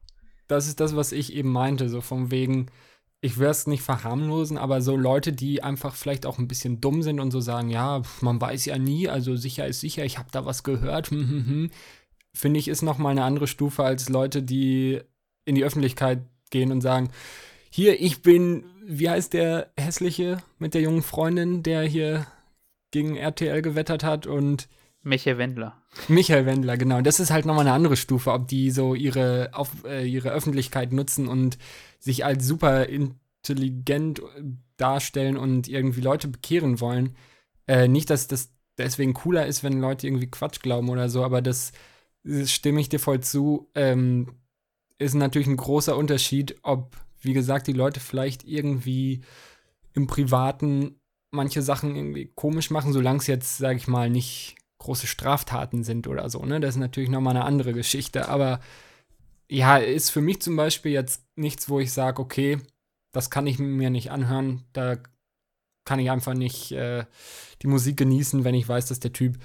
[0.48, 2.68] das ist das, was ich eben meinte, so vom wegen,
[3.22, 7.02] ich will es nicht verharmlosen, aber so Leute, die einfach vielleicht auch ein bisschen dumm
[7.02, 10.30] sind und so sagen, ja, man weiß ja nie, also sicher ist sicher, ich habe
[10.32, 11.72] da was gehört, hm, hm, hm,
[12.34, 15.02] finde ich, ist noch mal eine andere Stufe als Leute, die
[15.46, 17.10] in die Öffentlichkeit gehen und sagen,
[17.70, 22.28] hier, ich bin, wie heißt der hässliche mit der jungen Freundin, der hier
[22.92, 24.70] gegen RTL gewettert hat und
[25.08, 25.82] Michael Wendler.
[26.08, 27.02] Michael Wendler, genau.
[27.02, 30.92] Das ist halt nochmal eine andere Stufe, ob die so ihre, auf, äh, ihre Öffentlichkeit
[30.92, 31.58] nutzen und
[32.00, 34.22] sich als super intelligent
[34.76, 37.16] darstellen und irgendwie Leute bekehren wollen.
[37.68, 41.42] Äh, nicht, dass das deswegen cooler ist, wenn Leute irgendwie Quatsch glauben oder so, aber
[41.42, 41.72] das,
[42.24, 43.70] das stimme ich dir voll zu.
[43.76, 44.34] Ähm,
[45.00, 49.22] ist natürlich ein großer Unterschied, ob, wie gesagt, die Leute vielleicht irgendwie
[49.94, 51.00] im Privaten
[51.32, 54.56] manche Sachen irgendwie komisch machen, solange es jetzt, sage ich mal, nicht
[54.88, 56.44] große Straftaten sind oder so.
[56.46, 56.62] Ne?
[56.62, 58.30] Das ist natürlich nochmal eine andere Geschichte.
[58.30, 58.62] Aber
[59.50, 62.58] ja, ist für mich zum Beispiel jetzt nichts, wo ich sage, okay,
[63.12, 64.64] das kann ich mir nicht anhören.
[64.72, 64.98] Da
[65.84, 67.06] kann ich einfach nicht äh,
[67.62, 69.38] die Musik genießen, wenn ich weiß, dass der Typ,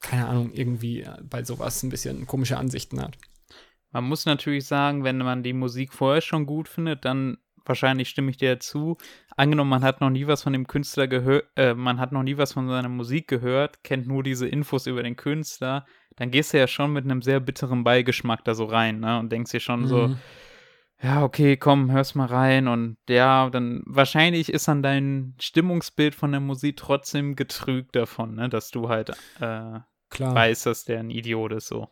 [0.00, 3.16] keine Ahnung, irgendwie bei sowas ein bisschen komische Ansichten hat.
[3.92, 7.38] Man muss natürlich sagen, wenn man die Musik vorher schon gut findet, dann
[7.70, 8.98] wahrscheinlich stimme ich dir zu.
[9.36, 12.36] Angenommen, man hat noch nie was von dem Künstler gehört, äh, man hat noch nie
[12.36, 16.58] was von seiner Musik gehört, kennt nur diese Infos über den Künstler, dann gehst du
[16.58, 19.18] ja schon mit einem sehr bitteren Beigeschmack da so rein, ne?
[19.18, 19.86] Und denkst dir schon mhm.
[19.86, 20.16] so,
[21.02, 26.32] ja, okay, komm, hör's mal rein und ja, dann wahrscheinlich ist dann dein Stimmungsbild von
[26.32, 29.80] der Musik trotzdem getrügt davon, ne, dass du halt äh,
[30.10, 30.34] Klar.
[30.34, 31.88] weißt, dass der ein Idiot ist, so.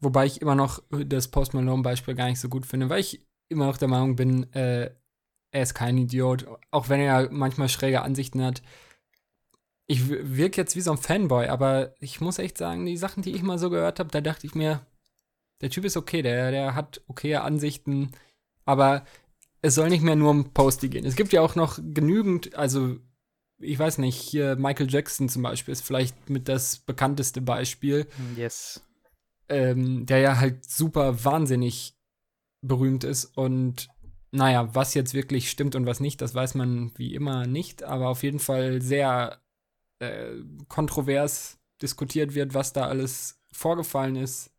[0.00, 3.66] Wobei ich immer noch das Post Malone-Beispiel gar nicht so gut finde, weil ich immer
[3.66, 4.90] noch der Meinung bin, äh,
[5.50, 8.62] er ist kein Idiot, auch wenn er manchmal schräge Ansichten hat.
[9.86, 13.32] Ich wirke jetzt wie so ein Fanboy, aber ich muss echt sagen, die Sachen, die
[13.32, 14.84] ich mal so gehört habe, da dachte ich mir,
[15.62, 18.12] der Typ ist okay, der, der hat okaye Ansichten,
[18.66, 19.04] aber
[19.62, 21.06] es soll nicht mehr nur um Posty gehen.
[21.06, 22.96] Es gibt ja auch noch genügend, also
[23.60, 28.06] ich weiß nicht, hier Michael Jackson zum Beispiel ist vielleicht mit das bekannteste Beispiel.
[28.36, 28.82] Yes.
[29.48, 31.97] Ähm, der ja halt super wahnsinnig
[32.60, 33.24] berühmt ist.
[33.36, 33.88] Und
[34.30, 38.08] naja, was jetzt wirklich stimmt und was nicht, das weiß man wie immer nicht, aber
[38.08, 39.40] auf jeden Fall sehr
[40.00, 40.36] äh,
[40.68, 44.50] kontrovers diskutiert wird, was da alles vorgefallen ist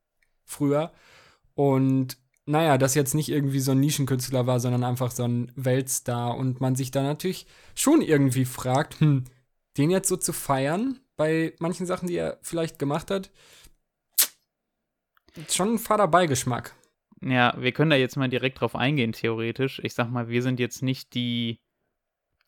[0.45, 0.91] früher.
[1.53, 6.35] Und naja, das jetzt nicht irgendwie so ein Nischenkünstler war, sondern einfach so ein Weltstar
[6.35, 9.25] und man sich da natürlich schon irgendwie fragt, hm,
[9.77, 13.29] den jetzt so zu feiern bei manchen Sachen, die er vielleicht gemacht hat,
[15.49, 16.73] schon ein fader Beigeschmack.
[17.21, 19.81] Ja, wir können da jetzt mal direkt drauf eingehen, theoretisch.
[19.83, 21.59] Ich sag mal, wir sind jetzt nicht die,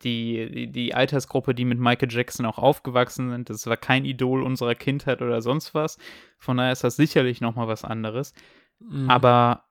[0.04, 3.50] die, die Altersgruppe, die mit Michael Jackson auch aufgewachsen sind.
[3.50, 5.98] Das war kein Idol unserer Kindheit oder sonst was.
[6.38, 8.34] Von daher ist das sicherlich nochmal was anderes.
[8.80, 9.10] Mhm.
[9.10, 9.66] Aber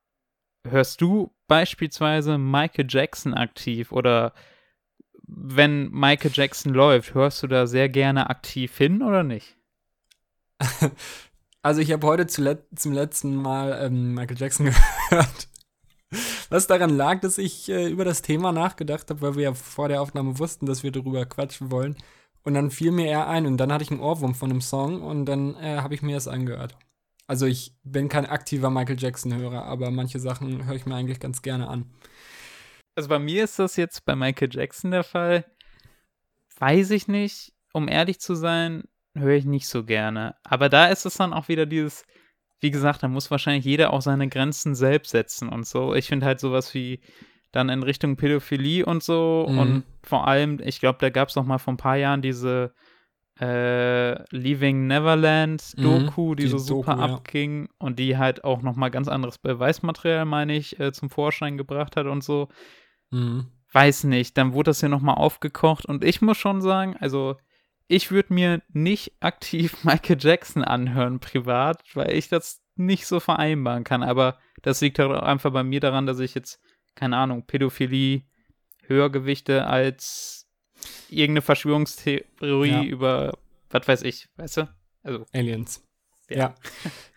[0.69, 4.35] hörst du beispielsweise Michael Jackson aktiv oder
[5.27, 9.57] wenn Michael Jackson läuft, hörst du da sehr gerne aktiv hin oder nicht?
[11.63, 14.67] Also ich habe heute zulet zum letzten Mal ähm, Michael Jackson
[15.11, 15.49] gehört.
[16.49, 19.89] Was daran lag, dass ich äh, über das Thema nachgedacht habe, weil wir ja vor
[19.89, 21.97] der Aufnahme wussten, dass wir darüber quatschen wollen.
[22.43, 25.03] Und dann fiel mir eher ein und dann hatte ich einen Ohrwurm von einem Song
[25.03, 26.77] und dann äh, habe ich mir das angehört.
[27.27, 31.43] Also ich bin kein aktiver Michael Jackson-Hörer, aber manche Sachen höre ich mir eigentlich ganz
[31.43, 31.91] gerne an.
[32.97, 35.45] Also bei mir ist das jetzt bei Michael Jackson der Fall.
[36.59, 40.37] Weiß ich nicht, um ehrlich zu sein, höre ich nicht so gerne.
[40.45, 42.05] Aber da ist es dann auch wieder dieses,
[42.61, 45.95] wie gesagt, da muss wahrscheinlich jeder auch seine Grenzen selbst setzen und so.
[45.95, 47.01] Ich finde halt sowas wie
[47.53, 49.59] dann in Richtung Pädophilie und so mhm.
[49.59, 52.73] und vor allem, ich glaube, da gab es noch mal vor ein paar Jahren diese
[53.41, 55.83] äh, Leaving Neverland mhm.
[55.83, 57.69] Doku, mhm, die, die, so super Doku, abging ja.
[57.79, 61.97] und die halt auch noch mal ganz anderes Beweismaterial, meine ich, äh, zum Vorschein gebracht
[61.97, 62.49] hat und so.
[63.11, 63.47] Mhm.
[63.73, 67.37] Weiß nicht, dann wurde das ja noch mal aufgekocht und ich muss schon sagen, also
[67.91, 73.85] ich würde mir nicht aktiv Michael Jackson anhören privat, weil ich das nicht so vereinbaren
[73.85, 74.03] kann.
[74.03, 76.61] Aber das liegt halt auch einfach bei mir daran, dass ich jetzt,
[76.95, 78.23] keine Ahnung, Pädophilie
[78.87, 80.49] höher gewichte als
[81.09, 82.83] irgendeine Verschwörungstheorie ja.
[82.85, 83.37] über,
[83.71, 84.75] was weiß ich, weißt du?
[85.03, 85.27] Also.
[85.33, 85.85] Aliens.
[86.29, 86.37] Ja.
[86.37, 86.55] ja.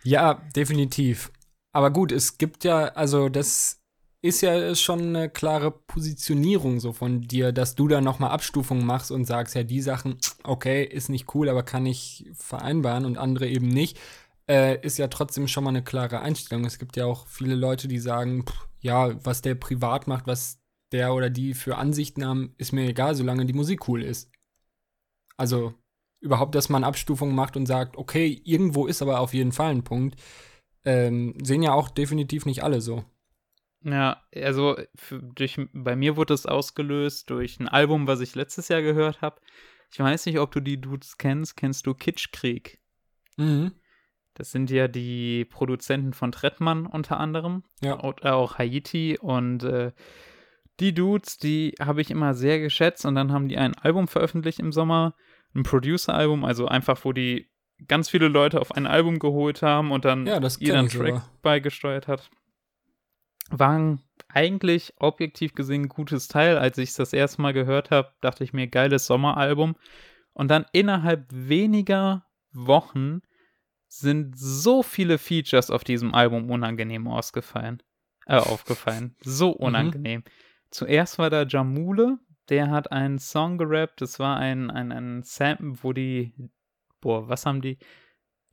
[0.02, 1.30] ja, definitiv.
[1.70, 3.83] Aber gut, es gibt ja, also das
[4.24, 9.10] ist ja schon eine klare Positionierung so von dir, dass du da nochmal Abstufungen machst
[9.10, 13.46] und sagst, ja, die Sachen, okay, ist nicht cool, aber kann ich vereinbaren und andere
[13.46, 13.98] eben nicht,
[14.50, 16.64] äh, ist ja trotzdem schon mal eine klare Einstellung.
[16.64, 20.58] Es gibt ja auch viele Leute, die sagen, pff, ja, was der privat macht, was
[20.90, 24.30] der oder die für Ansichten haben, ist mir egal, solange die Musik cool ist.
[25.36, 25.74] Also
[26.20, 29.84] überhaupt, dass man Abstufungen macht und sagt, okay, irgendwo ist aber auf jeden Fall ein
[29.84, 30.18] Punkt,
[30.86, 33.04] ähm, sehen ja auch definitiv nicht alle so.
[33.84, 38.68] Ja, also für, durch, bei mir wurde es ausgelöst durch ein Album, was ich letztes
[38.68, 39.40] Jahr gehört habe.
[39.92, 41.56] Ich weiß nicht, ob du die Dudes kennst.
[41.56, 42.80] Kennst du Kitschkrieg?
[43.36, 43.72] Mhm.
[44.32, 47.62] Das sind ja die Produzenten von Trettmann unter anderem.
[47.82, 48.02] Ja.
[48.02, 49.18] Oder auch Haiti.
[49.20, 49.92] Und äh,
[50.80, 53.04] die Dudes, die habe ich immer sehr geschätzt.
[53.04, 55.14] Und dann haben die ein Album veröffentlicht im Sommer.
[55.54, 57.48] Ein Producer-Album, also einfach, wo die
[57.86, 61.06] ganz viele Leute auf ein Album geholt haben und dann Ja, das jeder einen Track
[61.06, 61.30] sogar.
[61.42, 62.30] beigesteuert hat.
[63.50, 66.58] War eigentlich objektiv gesehen ein gutes Teil.
[66.58, 69.76] Als ich es das erste Mal gehört habe, dachte ich mir, geiles Sommeralbum.
[70.32, 73.20] Und dann innerhalb weniger Wochen
[73.88, 77.82] sind so viele Features auf diesem Album unangenehm ausgefallen.
[78.26, 79.14] Äh, aufgefallen.
[79.20, 80.24] So unangenehm.
[80.70, 84.00] Zuerst war da Jamule, der hat einen Song gerappt.
[84.00, 86.32] Das war ein, ein, ein Sample, wo die.
[87.00, 87.78] Boah, was haben die?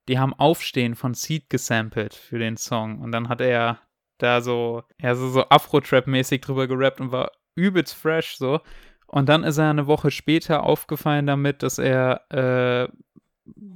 [0.08, 3.00] Die haben Aufstehen von Seed gesampelt für den Song.
[3.00, 3.80] Und dann hat er
[4.24, 8.60] da so, ja, so, so Afro-Trap-mäßig drüber gerappt und war übelst fresh so.
[9.08, 12.88] Und dann ist er eine Woche später aufgefallen damit, dass er äh,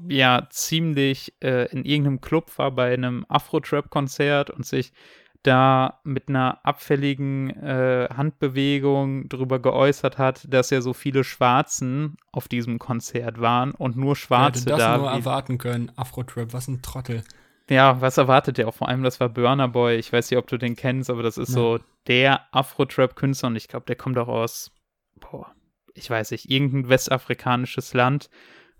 [0.07, 4.93] ja ziemlich äh, in irgendeinem Club war bei einem Afro-Trap-Konzert und sich
[5.43, 12.47] da mit einer abfälligen äh, Handbewegung darüber geäußert hat, dass ja so viele Schwarzen auf
[12.47, 14.97] diesem Konzert waren und nur Schwarze hätte das da.
[14.97, 15.91] nur wie- erwarten können.
[15.97, 17.23] Afro-Trap, was ein Trottel.
[17.69, 18.75] Ja, was erwartet ihr auch?
[18.75, 19.95] Vor allem, das war Burner Boy.
[19.95, 23.67] Ich weiß nicht, ob du den kennst, aber das ist so der Afro-Trap-Künstler und ich
[23.67, 24.71] glaube, der kommt auch aus,
[25.19, 25.51] boah,
[25.95, 28.29] ich weiß nicht, irgendein westafrikanisches Land.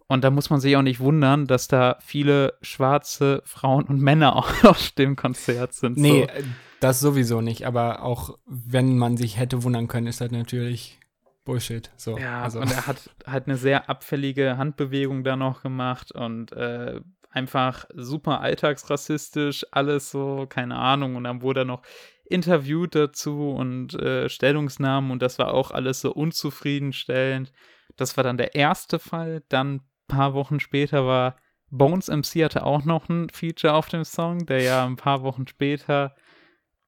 [0.08, 4.36] Und da muss man sich auch nicht wundern, dass da viele schwarze Frauen und Männer
[4.36, 5.98] auch auf dem Konzert sind.
[5.98, 6.44] Nee, so.
[6.80, 7.66] das sowieso nicht.
[7.66, 11.00] Aber auch wenn man sich hätte wundern können, ist das natürlich
[11.44, 11.92] Bullshit.
[11.96, 12.60] So, Ja, also.
[12.60, 17.00] und er hat halt eine sehr abfällige Handbewegung da noch gemacht und äh,
[17.36, 21.16] einfach super alltagsrassistisch, alles so, keine Ahnung.
[21.16, 21.82] Und dann wurde er noch
[22.28, 27.52] interviewt dazu und äh, Stellungsnahmen und das war auch alles so unzufriedenstellend.
[27.98, 29.44] Das war dann der erste Fall.
[29.50, 31.36] Dann ein paar Wochen später war
[31.70, 35.48] Bones MC hatte auch noch ein Feature auf dem Song, der ja ein paar Wochen
[35.48, 36.16] später,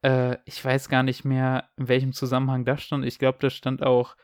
[0.02, 3.06] äh, ich weiß gar nicht mehr, in welchem Zusammenhang das stand.
[3.06, 4.16] Ich glaube, das stand auch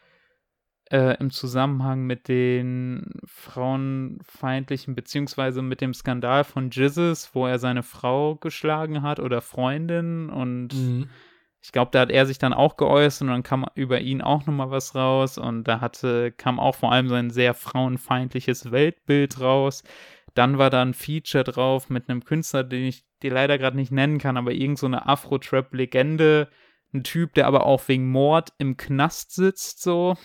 [0.91, 7.83] äh, im Zusammenhang mit den frauenfeindlichen, beziehungsweise mit dem Skandal von Jizzes, wo er seine
[7.83, 11.09] Frau geschlagen hat oder Freundin und Mhm.
[11.61, 14.45] ich glaube, da hat er sich dann auch geäußert und dann kam über ihn auch
[14.45, 19.39] nochmal was raus und da hatte, kam auch vor allem so ein sehr frauenfeindliches Weltbild
[19.39, 19.83] raus.
[20.33, 23.91] Dann war da ein Feature drauf mit einem Künstler, den ich dir leider gerade nicht
[23.91, 26.49] nennen kann, aber irgend so eine Afro-Trap-Legende.
[26.93, 30.15] Ein Typ, der aber auch wegen Mord im Knast sitzt, so.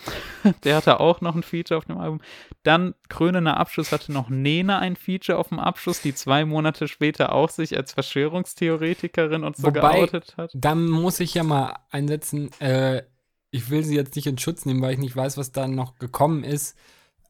[0.63, 2.21] der hatte auch noch ein Feature auf dem Album.
[2.63, 7.33] Dann, krönender Abschluss, hatte noch Nena ein Feature auf dem Abschluss, die zwei Monate später
[7.33, 10.51] auch sich als Verschwörungstheoretikerin und so Wobei- geoutet hat.
[10.53, 13.03] Da muss ich ja mal einsetzen, äh,
[13.51, 15.95] ich will sie jetzt nicht in Schutz nehmen, weil ich nicht weiß, was da noch
[15.97, 16.77] gekommen ist.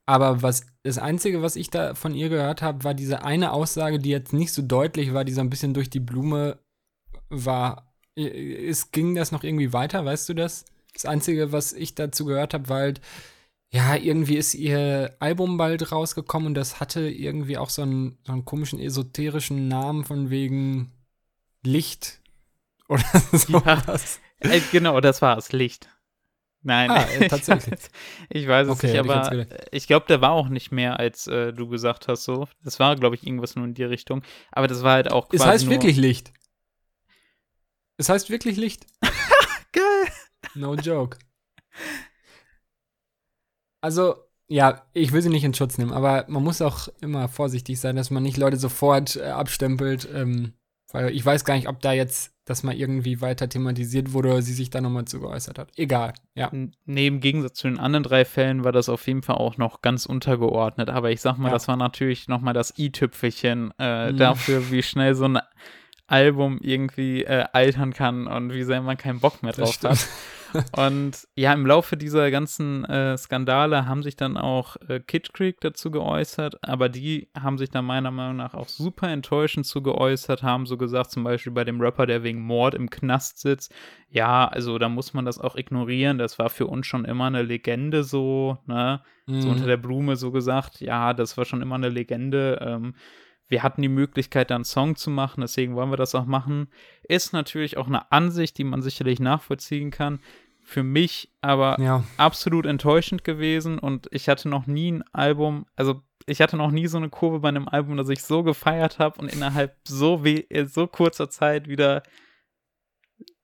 [0.05, 3.99] Aber was das Einzige, was ich da von ihr gehört habe, war diese eine Aussage,
[3.99, 6.59] die jetzt nicht so deutlich war, die so ein bisschen durch die Blume
[7.29, 7.88] war.
[8.27, 10.65] Es ging das noch irgendwie weiter, weißt du das?
[10.93, 13.01] Das Einzige, was ich dazu gehört habe, war halt,
[13.71, 18.33] ja, irgendwie ist ihr Album bald rausgekommen und das hatte irgendwie auch so einen, so
[18.33, 20.91] einen komischen esoterischen Namen von wegen
[21.63, 22.21] Licht
[22.89, 24.19] oder sowas.
[24.39, 25.89] Äh, genau, das war es, Licht.
[26.61, 27.79] Nein, Ah, äh, tatsächlich.
[28.29, 29.47] ich weiß es Okay, nicht, ich aber gedacht.
[29.71, 32.47] ich glaube, der war auch nicht mehr, als äh, du gesagt hast, so.
[32.63, 34.23] Das war, glaube ich, irgendwas nur in die Richtung.
[34.51, 36.33] Aber das war halt auch quasi Es heißt nur, wirklich Licht.
[37.99, 38.85] Es heißt wirklich Licht.
[39.73, 40.07] Geil.
[40.55, 41.17] No joke.
[43.81, 44.15] Also,
[44.47, 47.95] ja, ich will sie nicht in Schutz nehmen, aber man muss auch immer vorsichtig sein,
[47.97, 50.53] dass man nicht Leute sofort äh, abstempelt, ähm,
[50.91, 54.41] weil ich weiß gar nicht, ob da jetzt das mal irgendwie weiter thematisiert wurde oder
[54.41, 55.71] sie sich da nochmal zu geäußert hat.
[55.75, 56.51] Egal, ja.
[56.85, 59.81] Nee, im Gegensatz zu den anderen drei Fällen war das auf jeden Fall auch noch
[59.81, 60.89] ganz untergeordnet.
[60.89, 61.53] Aber ich sag mal, Ja.
[61.53, 64.17] das war natürlich noch mal das i-Tüpfelchen äh, Mhm.
[64.17, 65.39] dafür, wie schnell so ein
[66.11, 70.07] Album irgendwie äh, altern kann und wie sehr man keinen Bock mehr drauf hat.
[70.75, 75.61] Und ja, im Laufe dieser ganzen äh, Skandale haben sich dann auch äh, Kid Creek
[75.61, 80.41] dazu geäußert, aber die haben sich dann meiner Meinung nach auch super enttäuschend zu geäußert,
[80.41, 83.71] haben so gesagt, zum Beispiel bei dem Rapper, der wegen Mord im Knast sitzt,
[84.09, 87.43] ja, also da muss man das auch ignorieren, das war für uns schon immer eine
[87.43, 89.67] Legende so, ne, so unter Mhm.
[89.67, 92.95] der Blume so gesagt, ja, das war schon immer eine Legende, ähm,
[93.49, 96.69] wir hatten die Möglichkeit, da einen Song zu machen, deswegen wollen wir das auch machen.
[97.03, 100.19] Ist natürlich auch eine Ansicht, die man sicherlich nachvollziehen kann.
[100.61, 106.03] Für mich aber Ja, absolut enttäuschend gewesen und ich hatte noch nie ein Album, also
[106.27, 109.19] ich hatte noch nie so eine Kurve bei einem Album, das ich so gefeiert habe
[109.19, 112.03] und innerhalb so, äh, so kurzer Zeit wieder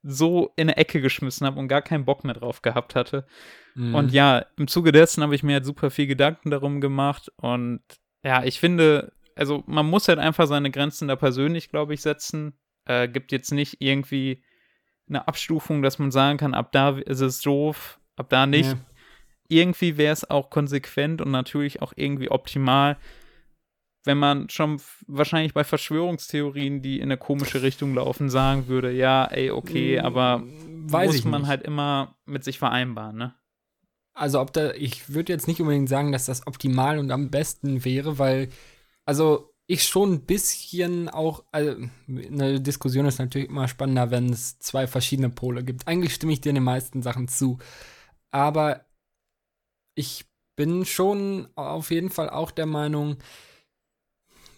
[0.03, 3.25] so in eine Ecke geschmissen habe und gar keinen Bock mehr drauf gehabt hatte.
[3.73, 3.95] Mhm.
[3.95, 7.31] Und ja, im Zuge dessen habe ich mir halt super viel Gedanken darum gemacht.
[7.37, 7.81] Und
[8.23, 12.57] ja, ich finde, also man muss halt einfach seine Grenzen da persönlich, glaube ich, setzen.
[12.85, 14.43] Äh, gibt jetzt nicht irgendwie
[15.07, 18.73] eine Abstufung, dass man sagen kann, ab da ist es doof, ab da nicht.
[18.73, 18.81] Nee.
[19.47, 22.97] Irgendwie wäre es auch konsequent und natürlich auch irgendwie optimal,
[24.03, 29.25] wenn man schon wahrscheinlich bei Verschwörungstheorien, die in eine komische Richtung laufen, sagen würde, ja,
[29.25, 31.49] ey, okay, aber Mm, Weiß muss man nicht.
[31.49, 33.33] halt immer mit sich vereinbaren, ne?
[34.13, 37.83] Also ob da, ich würde jetzt nicht unbedingt sagen, dass das optimal und am besten
[37.83, 38.49] wäre, weil,
[39.05, 41.75] also ich schon ein bisschen auch, also
[42.07, 45.87] eine Diskussion ist natürlich immer spannender, wenn es zwei verschiedene Pole gibt.
[45.87, 47.57] Eigentlich stimme ich dir in den meisten Sachen zu.
[48.31, 48.85] Aber
[49.95, 50.25] ich
[50.55, 53.17] bin schon auf jeden Fall auch der Meinung,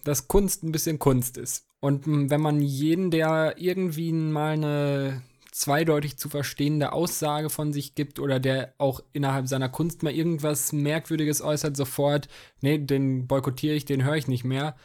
[0.04, 1.68] dass Kunst ein bisschen Kunst ist.
[1.80, 5.22] Und wenn man jeden, der irgendwie mal eine
[5.60, 10.72] zweideutig zu verstehende Aussage von sich gibt oder der auch innerhalb seiner Kunst mal irgendwas
[10.72, 12.28] Merkwürdiges äußert, sofort,
[12.62, 14.76] nee, den boykottiere ich, den höre ich nicht mehr,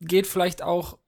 [0.00, 0.98] geht vielleicht auch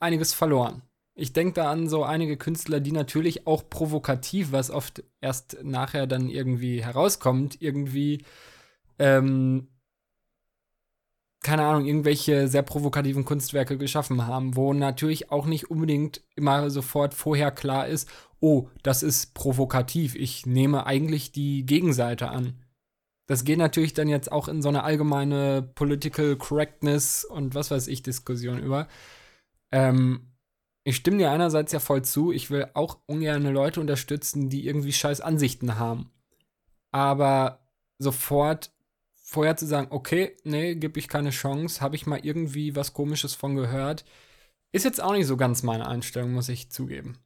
[0.00, 0.82] einiges verloren.
[1.14, 6.06] Ich denke da an so einige Künstler, die natürlich auch provokativ, was oft erst nachher
[6.06, 8.24] dann irgendwie herauskommt, irgendwie,
[8.98, 9.68] ähm,
[11.42, 17.14] keine Ahnung, irgendwelche sehr provokativen Kunstwerke geschaffen haben, wo natürlich auch nicht unbedingt immer sofort
[17.14, 18.08] vorher klar ist,
[18.40, 22.64] oh, das ist provokativ, ich nehme eigentlich die Gegenseite an.
[23.26, 27.86] Das geht natürlich dann jetzt auch in so eine allgemeine Political Correctness und was weiß
[27.88, 28.88] ich Diskussion über.
[29.70, 30.32] Ähm,
[30.84, 34.92] ich stimme dir einerseits ja voll zu, ich will auch ungern Leute unterstützen, die irgendwie
[34.92, 36.10] scheiß Ansichten haben.
[36.90, 37.60] Aber
[37.98, 38.72] sofort
[39.28, 43.34] vorher zu sagen, okay, nee, gebe ich keine Chance, habe ich mal irgendwie was komisches
[43.34, 44.06] von gehört,
[44.72, 47.18] ist jetzt auch nicht so ganz meine Einstellung, muss ich zugeben.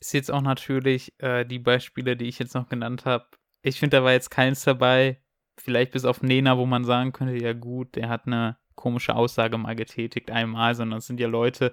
[0.00, 3.26] Ist jetzt auch natürlich äh, die Beispiele, die ich jetzt noch genannt habe.
[3.62, 5.20] Ich finde, da war jetzt keins dabei,
[5.56, 9.56] vielleicht bis auf Nena, wo man sagen könnte, ja gut, der hat eine komische Aussage
[9.56, 11.72] mal getätigt einmal, sondern es sind ja Leute,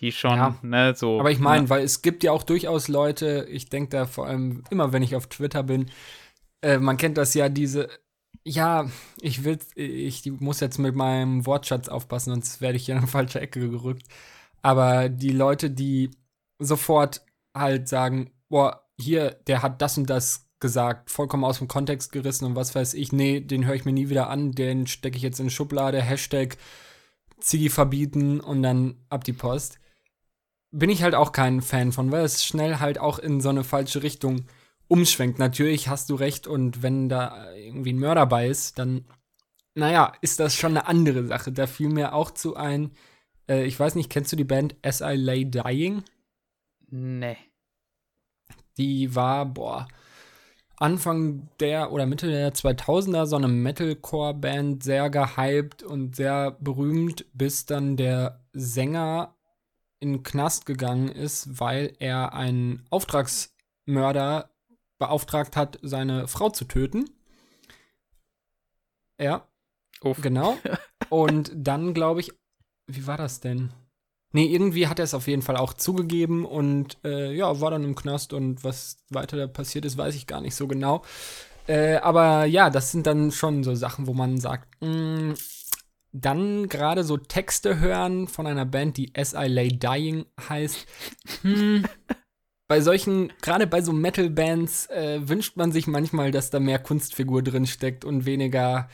[0.00, 0.58] die schon, Ja.
[0.62, 1.20] ne, so.
[1.20, 4.26] Aber ich meine, ne, weil es gibt ja auch durchaus Leute, ich denke da vor
[4.26, 5.88] allem immer, wenn ich auf Twitter bin,
[6.62, 7.88] äh, man kennt das ja, diese,
[8.44, 13.00] ja, ich will, ich muss jetzt mit meinem Wortschatz aufpassen, sonst werde ich hier in
[13.00, 14.06] eine falsche Ecke gerückt.
[14.62, 16.10] Aber die Leute, die
[16.58, 17.24] sofort
[17.54, 22.44] halt sagen, boah, hier, der hat das und das gesagt, vollkommen aus dem Kontext gerissen
[22.44, 25.22] und was weiß ich, nee, den höre ich mir nie wieder an, den stecke ich
[25.22, 26.58] jetzt in Schublade, Hashtag
[27.40, 29.80] Ziggy verbieten und dann ab die Post
[30.70, 33.64] bin ich halt auch kein Fan von, weil es schnell halt auch in so eine
[33.64, 34.46] falsche Richtung
[34.90, 35.38] umschwenkt.
[35.38, 39.04] Natürlich hast du recht und wenn da irgendwie ein Mörder bei ist, dann,
[39.74, 41.52] naja, ist das schon eine andere Sache.
[41.52, 42.90] Da fiel mir auch zu ein,
[43.48, 46.02] äh, ich weiß nicht, kennst du die Band As I Lay Dying?
[46.90, 47.36] nee.
[48.78, 49.88] Die war, boah,
[50.76, 57.66] Anfang der oder Mitte der 2000er so eine Metalcore-Band, sehr gehypt und sehr berühmt, bis
[57.66, 59.36] dann der Sänger
[59.98, 64.49] in den Knast gegangen ist, weil er einen Auftragsmörder
[65.00, 67.10] beauftragt hat, seine Frau zu töten.
[69.20, 69.48] Ja,
[70.02, 70.20] Uff.
[70.22, 70.56] genau.
[71.08, 72.32] Und dann glaube ich,
[72.86, 73.72] wie war das denn?
[74.32, 77.82] Nee, irgendwie hat er es auf jeden Fall auch zugegeben und äh, ja, war dann
[77.82, 81.02] im Knast und was weiter da passiert ist, weiß ich gar nicht so genau.
[81.66, 85.34] Äh, aber ja, das sind dann schon so Sachen, wo man sagt, mh,
[86.12, 90.86] dann gerade so Texte hören von einer Band, die As I Lay Dying heißt.
[91.42, 91.84] Hm,
[92.70, 97.42] bei solchen, gerade bei so Metal-Bands, äh, wünscht man sich manchmal, dass da mehr Kunstfigur
[97.42, 98.88] drin steckt und weniger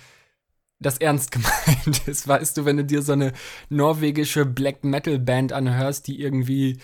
[0.80, 2.26] das ernst gemeint ist.
[2.26, 3.34] Weißt du, wenn du dir so eine
[3.68, 6.78] norwegische Black Metal Band anhörst, die irgendwie,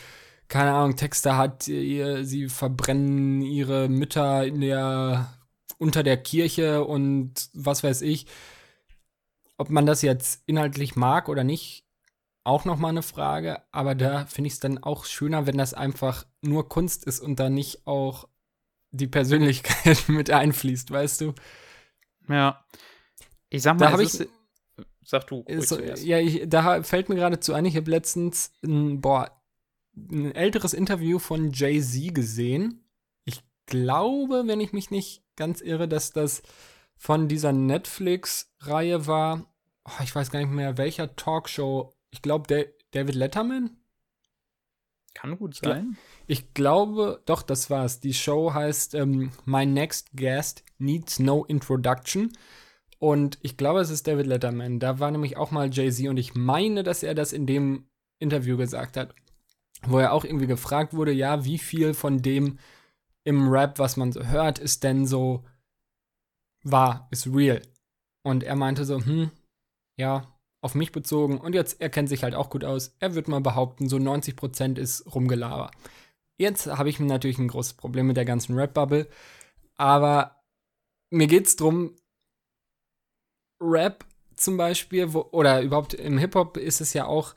[0.48, 5.32] keine Ahnung, Texte hat, ihr, sie verbrennen ihre Mütter in der,
[5.78, 8.26] unter der Kirche und was weiß ich.
[9.56, 11.86] Ob man das jetzt inhaltlich mag oder nicht,
[12.44, 13.62] auch noch mal eine Frage.
[13.72, 17.38] Aber da finde ich es dann auch schöner, wenn das einfach nur Kunst ist und
[17.38, 18.28] da nicht auch
[18.90, 21.34] die Persönlichkeit mit einfließt, weißt du?
[22.28, 22.64] Ja.
[23.48, 24.30] Ich sag Da mal, hab es ich- ist,
[25.04, 25.42] sag du.
[25.46, 25.70] Ist
[26.02, 29.30] ja, ich, da fällt mir geradezu ein, ich habe letztens ein, boah,
[29.94, 32.84] ein älteres Interview von Jay-Z gesehen.
[33.24, 36.42] Ich glaube, wenn ich mich nicht ganz irre, dass das
[36.96, 39.46] von dieser Netflix-Reihe war.
[39.84, 41.94] Oh, ich weiß gar nicht mehr, welcher Talkshow.
[42.12, 43.76] Ich glaube, Da- David Letterman?
[45.14, 45.98] Kann gut sein.
[46.26, 48.00] Ich glaube, doch, das war's.
[48.00, 52.32] Die Show heißt ähm, My Next Guest Needs No Introduction.
[52.98, 54.78] Und ich glaube, es ist David Letterman.
[54.78, 57.88] Da war nämlich auch mal Jay-Z und ich meine, dass er das in dem
[58.20, 59.14] Interview gesagt hat,
[59.84, 62.58] wo er auch irgendwie gefragt wurde, ja, wie viel von dem
[63.24, 65.44] im Rap, was man so hört, ist denn so
[66.62, 67.60] wahr, ist real.
[68.22, 69.30] Und er meinte so, hm,
[69.98, 70.31] ja,
[70.62, 71.38] auf mich bezogen.
[71.38, 72.96] Und jetzt, er kennt sich halt auch gut aus.
[73.00, 75.70] Er wird mal behaupten, so 90% ist Rumgelaber.
[76.38, 79.08] Jetzt habe ich natürlich ein großes Problem mit der ganzen Rap-Bubble.
[79.76, 80.42] Aber
[81.10, 81.96] mir geht es darum,
[83.60, 84.04] Rap
[84.36, 87.34] zum Beispiel, wo, oder überhaupt im Hip-Hop ist es ja auch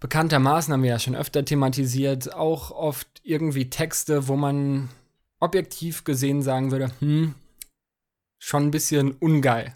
[0.00, 4.88] bekanntermaßen, haben wir ja schon öfter thematisiert, auch oft irgendwie Texte, wo man
[5.38, 7.34] objektiv gesehen sagen würde, hm,
[8.38, 9.72] schon ein bisschen ungeil,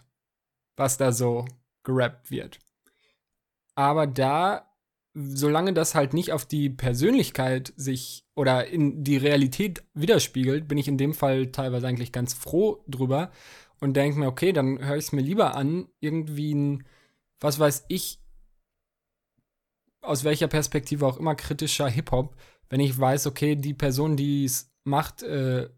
[0.77, 1.47] was da so
[1.87, 2.59] gerappt wird.
[3.75, 4.71] Aber da,
[5.15, 10.89] solange das halt nicht auf die Persönlichkeit sich oder in die Realität widerspiegelt, bin ich
[10.89, 13.31] in dem Fall teilweise eigentlich ganz froh drüber,
[13.81, 16.87] und denke mir, okay, dann höre ich es mir lieber an, irgendwie ein,
[17.41, 18.21] was weiß ich,
[20.01, 22.37] aus welcher Perspektive auch immer kritischer Hip-Hop,
[22.69, 25.69] wenn ich weiß, okay, die Person, die es macht, äh,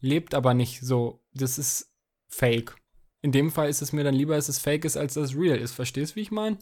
[0.00, 1.22] lebt aber nicht so.
[1.34, 1.92] Das ist
[2.28, 2.76] fake.
[3.22, 5.36] In dem Fall ist es mir dann lieber, dass es fake ist, als dass es
[5.36, 5.72] real ist.
[5.72, 6.58] Verstehst du, wie ich meine?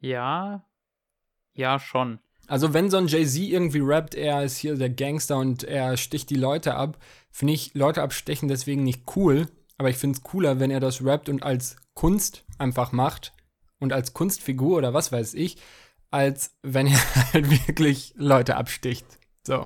[0.00, 0.66] Ja.
[1.54, 2.18] Ja, schon.
[2.46, 6.28] Also, wenn so ein Jay-Z irgendwie rappt, er ist hier der Gangster und er sticht
[6.28, 6.98] die Leute ab,
[7.30, 9.48] finde ich Leute abstechen deswegen nicht cool.
[9.78, 13.32] Aber ich finde es cooler, wenn er das rappt und als Kunst einfach macht
[13.78, 15.56] und als Kunstfigur oder was weiß ich,
[16.10, 16.98] als wenn er
[17.32, 19.06] halt wirklich Leute absticht.
[19.46, 19.64] So.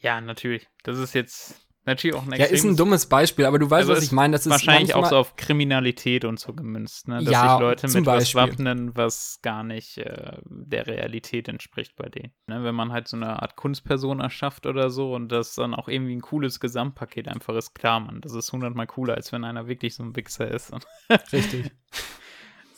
[0.00, 0.68] Ja, natürlich.
[0.82, 1.54] Das ist jetzt
[1.84, 4.32] Natürlich auch ein Ja, ist ein dummes Beispiel, aber du weißt, also was ich meine.
[4.32, 7.16] Das ist wahrscheinlich auch so auf Kriminalität und so gemünzt, ne?
[7.24, 8.40] Dass ja, sich Leute mit Beispiel.
[8.40, 12.32] was wappnen, was gar nicht äh, der Realität entspricht bei denen.
[12.46, 12.62] Ne?
[12.62, 16.14] Wenn man halt so eine Art Kunstperson erschafft oder so und das dann auch irgendwie
[16.14, 19.96] ein cooles Gesamtpaket einfach ist, klar, man, das ist hundertmal cooler, als wenn einer wirklich
[19.96, 20.72] so ein Wichser ist.
[21.32, 21.72] Richtig.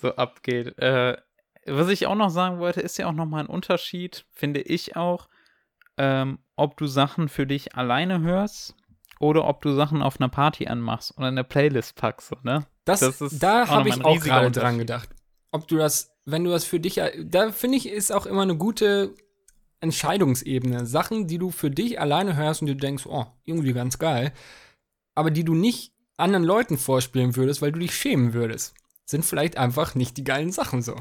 [0.01, 0.79] so abgeht.
[0.79, 1.19] Äh,
[1.67, 5.29] was ich auch noch sagen wollte, ist ja auch nochmal ein Unterschied, finde ich auch,
[5.99, 8.75] ähm, ob du Sachen für dich alleine hörst
[9.25, 12.67] oder ob du Sachen auf einer Party anmachst oder in eine Playlist packst, ne?
[12.85, 15.09] Das, das ist da habe ich auch gerade dran gedacht.
[15.51, 18.57] Ob du das, wenn du das für dich, da finde ich, ist auch immer eine
[18.57, 19.15] gute
[19.81, 20.85] Entscheidungsebene.
[20.85, 24.33] Sachen, die du für dich alleine hörst und du denkst, oh, irgendwie ganz geil,
[25.15, 28.75] aber die du nicht anderen Leuten vorspielen würdest, weil du dich schämen würdest,
[29.07, 30.97] sind vielleicht einfach nicht die geilen Sachen so.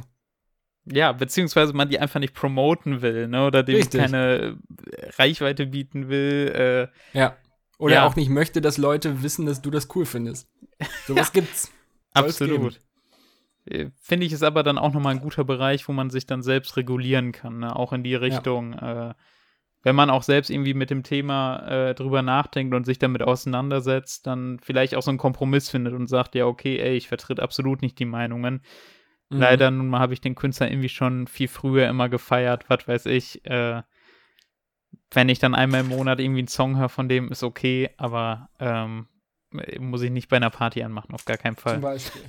[0.85, 3.45] Ja, beziehungsweise man die einfach nicht promoten will, ne?
[3.45, 4.01] Oder dem Richtig.
[4.01, 4.57] keine
[5.17, 6.91] Reichweite bieten will.
[7.13, 7.37] Äh, ja.
[7.83, 8.07] Oder ja.
[8.07, 10.49] auch nicht möchte, dass Leute wissen, dass du das cool findest.
[11.05, 11.41] Sowas ja.
[11.41, 11.69] gibt's.
[12.13, 12.79] Absolut.
[13.65, 16.43] Äh, finde ich es aber dann auch nochmal ein guter Bereich, wo man sich dann
[16.43, 17.75] selbst regulieren kann, ne?
[17.75, 18.71] auch in die Richtung.
[18.71, 19.09] Ja.
[19.09, 19.13] Äh,
[19.81, 24.27] wenn man auch selbst irgendwie mit dem Thema äh, drüber nachdenkt und sich damit auseinandersetzt,
[24.27, 27.81] dann vielleicht auch so einen Kompromiss findet und sagt, ja, okay, ey, ich vertritt absolut
[27.81, 28.61] nicht die Meinungen.
[29.29, 29.39] Mhm.
[29.39, 33.07] Leider nun mal habe ich den Künstler irgendwie schon viel früher immer gefeiert, was weiß
[33.07, 33.43] ich.
[33.43, 33.81] Äh,
[35.15, 38.49] wenn ich dann einmal im Monat irgendwie einen Song höre von dem, ist okay, aber
[38.59, 39.07] ähm,
[39.79, 41.75] muss ich nicht bei einer Party anmachen, auf gar keinen Fall.
[41.75, 42.21] Zum Beispiel.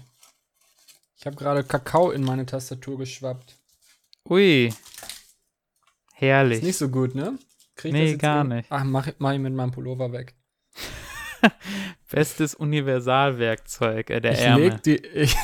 [1.16, 3.57] Ich habe gerade Kakao in meine Tastatur geschwappt.
[4.28, 4.72] Ui.
[6.12, 6.59] Herrlich.
[6.59, 7.39] Ist nicht so gut, ne?
[7.76, 8.66] Krieg nee, gar nicht.
[8.70, 10.35] Ach, mach, mach ich mit meinem Pullover weg.
[12.11, 14.68] Bestes Universalwerkzeug, äh, der ich Ärmel.
[14.68, 15.37] Leg die, ich,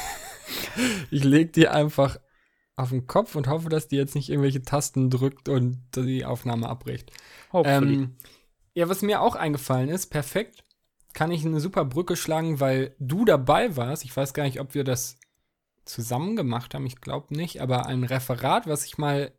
[1.11, 2.18] ich leg die einfach
[2.80, 6.68] auf den Kopf und hoffe, dass die jetzt nicht irgendwelche Tasten drückt und die Aufnahme
[6.68, 7.12] abbricht.
[7.52, 8.16] Ähm,
[8.74, 10.64] ja, was mir auch eingefallen ist, perfekt,
[11.12, 14.04] kann ich eine super Brücke schlagen, weil du dabei warst.
[14.04, 15.16] Ich weiß gar nicht, ob wir das
[15.84, 19.32] zusammen gemacht haben, ich glaube nicht, aber ein Referat, was ich mal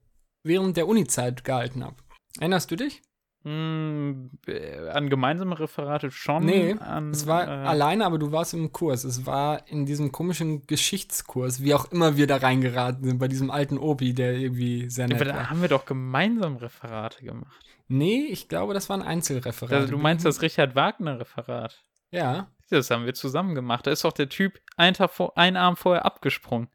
[0.43, 1.95] während der Uni-Zeit gehalten habe.
[2.39, 3.01] Erinnerst du dich?
[3.43, 6.45] Mm, äh, an gemeinsame Referate schon.
[6.45, 9.03] Nee, an, es war äh, alleine, aber du warst im Kurs.
[9.03, 13.49] Es war in diesem komischen Geschichtskurs, wie auch immer wir da reingeraten sind, bei diesem
[13.49, 17.65] alten Opi, der irgendwie sehr nett ja, aber da haben wir doch gemeinsam Referate gemacht.
[17.87, 19.73] Nee, ich glaube, das war ein Einzelreferat.
[19.73, 21.83] Also, du meinst das Richard Wagner-Referat?
[22.11, 22.47] Ja.
[22.69, 23.85] Das haben wir zusammen gemacht.
[23.85, 26.69] Da ist doch der Typ ein, Tag vor, ein Arm vorher abgesprungen.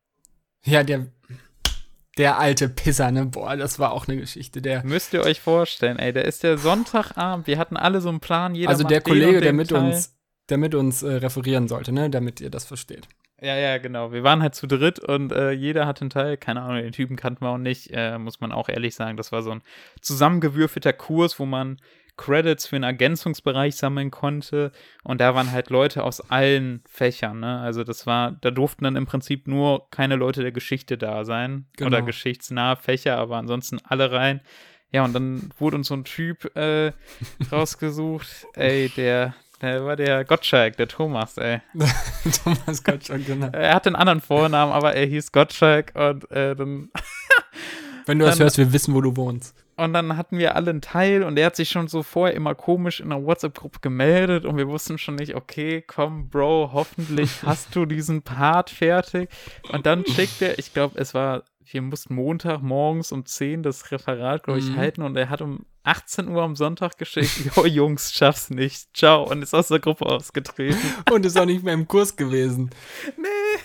[0.63, 1.07] Ja, der
[2.17, 3.27] der alte Pisser, ne?
[3.27, 4.63] Boah, das war auch eine Geschichte.
[4.63, 7.47] Der Müsst ihr euch vorstellen, ey, der ist der Sonntagabend.
[7.47, 8.55] Wir hatten alle so einen Plan.
[8.55, 9.85] Jeder also der Kollege, der mit Teil.
[9.85, 10.17] uns,
[10.49, 12.09] der mit uns äh, referieren sollte, ne?
[12.09, 13.09] Damit ihr das versteht.
[13.41, 14.13] Ja, ja, genau.
[14.13, 16.39] Wir waren halt zu dritt und äh, jeder hat einen Teil.
[16.39, 17.91] Keine Ahnung, den Typen kannten wir auch nicht.
[17.93, 19.19] Äh, muss man auch ehrlich sagen.
[19.19, 19.63] Das war so ein
[20.01, 21.79] zusammengewürfelter Kurs, wo man
[22.17, 24.73] Credits für einen Ergänzungsbereich sammeln konnte.
[25.03, 27.41] Und da waren halt Leute aus allen Fächern.
[27.41, 27.61] Ne?
[27.61, 31.67] Also das war, da durften dann im Prinzip nur keine Leute der Geschichte da sein.
[31.77, 31.89] Genau.
[31.89, 34.41] Oder geschichtsnahe Fächer, aber ansonsten alle rein.
[34.93, 36.93] Ja, und dann wurde uns so ein Typ äh,
[37.53, 41.61] rausgesucht, ey, der, Der war der Gottschalk, der Thomas, ey.
[42.45, 43.49] Thomas Gottschalk, genau.
[43.53, 46.91] Er hatte einen anderen Vornamen, aber er hieß Gottschalk und äh, dann.
[48.07, 49.55] Wenn du das hörst, wir wissen, wo du wohnst.
[49.77, 52.55] Und dann hatten wir alle einen Teil und er hat sich schon so vorher immer
[52.55, 57.77] komisch in einer WhatsApp-Gruppe gemeldet und wir wussten schon nicht, okay, komm, Bro, hoffentlich hast
[57.77, 59.29] du diesen Part fertig.
[59.73, 63.91] Und dann schickt er, ich glaube, es war, wir mussten Montag morgens um 10 das
[63.91, 64.77] Referat, glaube ich, Mhm.
[64.77, 69.25] halten und er hat um 18 Uhr am Sonntag geschickt, jo, Jungs, schaff's nicht, ciao,
[69.31, 70.79] und ist aus der Gruppe ausgetreten.
[71.13, 72.71] Und ist auch nicht mehr im Kurs gewesen.
[73.19, 73.61] Nee.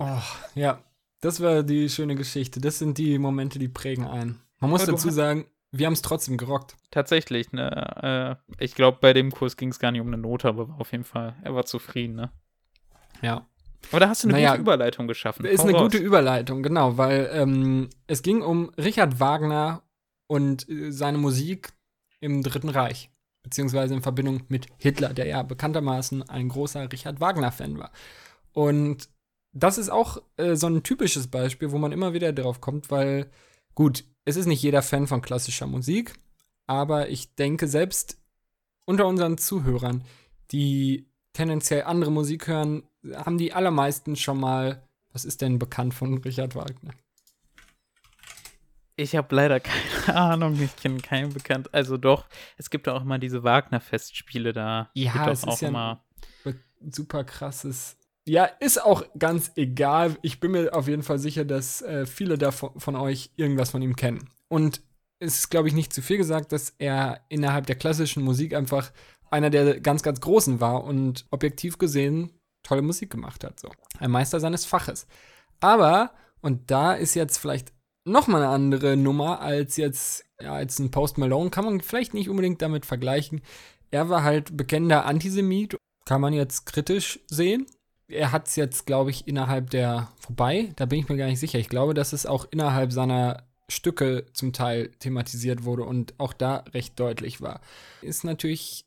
[0.00, 0.20] Oh,
[0.54, 0.80] ja,
[1.20, 2.60] das war die schöne Geschichte.
[2.60, 4.40] Das sind die Momente, die prägen ein.
[4.60, 6.76] Man muss dazu sagen, wir haben es trotzdem gerockt.
[6.90, 10.48] Tatsächlich, ne, äh, ich glaube, bei dem Kurs ging es gar nicht um eine Note,
[10.48, 12.30] aber auf jeden Fall, er war zufrieden, ne.
[13.22, 13.46] Ja.
[13.90, 15.44] Aber da hast du eine Naja, gute Überleitung geschaffen.
[15.44, 15.82] Ist Hau eine raus.
[15.84, 19.82] gute Überleitung, genau, weil ähm, es ging um Richard Wagner
[20.26, 21.72] und äh, seine Musik
[22.20, 23.10] im Dritten Reich,
[23.42, 27.92] beziehungsweise in Verbindung mit Hitler, der ja bekanntermaßen ein großer Richard Wagner-Fan war.
[28.52, 29.08] Und
[29.62, 33.30] das ist auch äh, so ein typisches Beispiel, wo man immer wieder drauf kommt, weil,
[33.74, 36.14] gut, es ist nicht jeder Fan von klassischer Musik,
[36.66, 38.18] aber ich denke, selbst
[38.84, 40.04] unter unseren Zuhörern,
[40.50, 42.82] die tendenziell andere Musik hören,
[43.14, 44.82] haben die allermeisten schon mal,
[45.12, 46.92] was ist denn bekannt von Richard Wagner?
[48.96, 51.72] Ich habe leider keine Ahnung, ich kenne keinen bekannt.
[51.72, 54.90] Also doch, es gibt auch immer diese Wagner-Festspiele da.
[54.94, 56.04] Ja, es auch ist ja- immer.
[56.90, 57.97] Super krasses.
[58.28, 60.16] Ja, ist auch ganz egal.
[60.22, 63.80] Ich bin mir auf jeden Fall sicher, dass äh, viele davon von euch irgendwas von
[63.80, 64.28] ihm kennen.
[64.48, 64.82] Und
[65.18, 68.92] es ist, glaube ich, nicht zu viel gesagt, dass er innerhalb der klassischen Musik einfach
[69.30, 72.30] einer der ganz, ganz Großen war und objektiv gesehen
[72.62, 73.58] tolle Musik gemacht hat.
[73.58, 73.70] So.
[73.98, 75.06] Ein Meister seines Faches.
[75.60, 76.12] Aber,
[76.42, 77.72] und da ist jetzt vielleicht
[78.04, 82.14] noch mal eine andere Nummer als jetzt, ja, als ein Post Malone, kann man vielleicht
[82.14, 83.40] nicht unbedingt damit vergleichen.
[83.90, 87.66] Er war halt bekennender Antisemit, kann man jetzt kritisch sehen.
[88.10, 91.40] Er hat es jetzt, glaube ich, innerhalb der, wobei, da bin ich mir gar nicht
[91.40, 91.58] sicher.
[91.58, 96.64] Ich glaube, dass es auch innerhalb seiner Stücke zum Teil thematisiert wurde und auch da
[96.72, 97.60] recht deutlich war.
[98.00, 98.86] Ist natürlich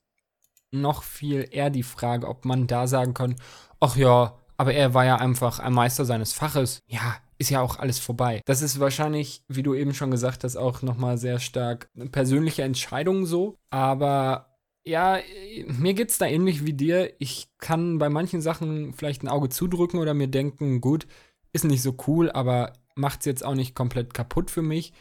[0.71, 3.35] noch viel eher die Frage, ob man da sagen kann,
[3.79, 6.79] ach ja, aber er war ja einfach ein Meister seines Faches.
[6.87, 8.41] Ja, ist ja auch alles vorbei.
[8.45, 12.61] Das ist wahrscheinlich, wie du eben schon gesagt hast, auch nochmal sehr stark eine persönliche
[12.63, 13.55] Entscheidung so.
[13.71, 14.50] Aber
[14.83, 15.19] ja,
[15.65, 17.13] mir geht's da ähnlich wie dir.
[17.19, 21.07] Ich kann bei manchen Sachen vielleicht ein Auge zudrücken oder mir denken, gut,
[21.53, 24.93] ist nicht so cool, aber macht's jetzt auch nicht komplett kaputt für mich.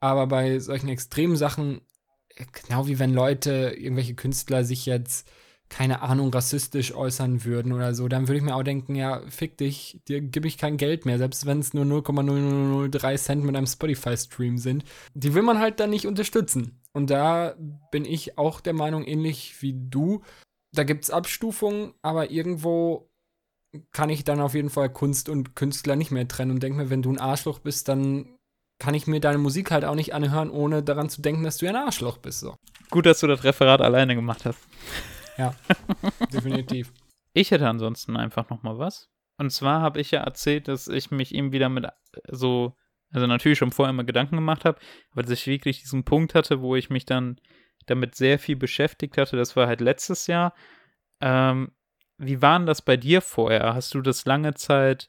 [0.00, 1.80] Aber bei solchen extremen Sachen,
[2.52, 5.30] genau wie wenn Leute, irgendwelche Künstler sich jetzt,
[5.68, 9.58] keine Ahnung, rassistisch äußern würden oder so, dann würde ich mir auch denken, ja, fick
[9.58, 13.66] dich, dir gebe ich kein Geld mehr, selbst wenn es nur 0,0003 Cent mit einem
[13.66, 14.84] Spotify-Stream sind.
[15.14, 16.80] Die will man halt dann nicht unterstützen.
[16.92, 17.54] Und da
[17.90, 20.22] bin ich auch der Meinung, ähnlich wie du,
[20.72, 23.10] da gibt's Abstufungen, aber irgendwo
[23.92, 26.90] kann ich dann auf jeden Fall Kunst und Künstler nicht mehr trennen und denke mir,
[26.90, 28.38] wenn du ein Arschloch bist, dann
[28.78, 31.68] kann ich mir deine Musik halt auch nicht anhören, ohne daran zu denken, dass du
[31.68, 32.40] ein Arschloch bist.
[32.40, 32.56] So.
[32.90, 34.60] Gut, dass du das Referat alleine gemacht hast.
[35.38, 35.54] Ja,
[36.32, 36.92] definitiv.
[37.32, 39.08] Ich hätte ansonsten einfach noch mal was.
[39.38, 41.90] Und zwar habe ich ja erzählt, dass ich mich eben wieder mit äh,
[42.28, 42.76] so,
[43.10, 44.78] also natürlich schon vorher immer Gedanken gemacht habe,
[45.12, 47.40] aber dass ich wirklich diesen Punkt hatte, wo ich mich dann
[47.86, 49.36] damit sehr viel beschäftigt hatte.
[49.36, 50.54] Das war halt letztes Jahr.
[51.20, 51.70] Ähm,
[52.18, 53.74] wie war denn das bei dir vorher?
[53.74, 55.08] Hast du das lange Zeit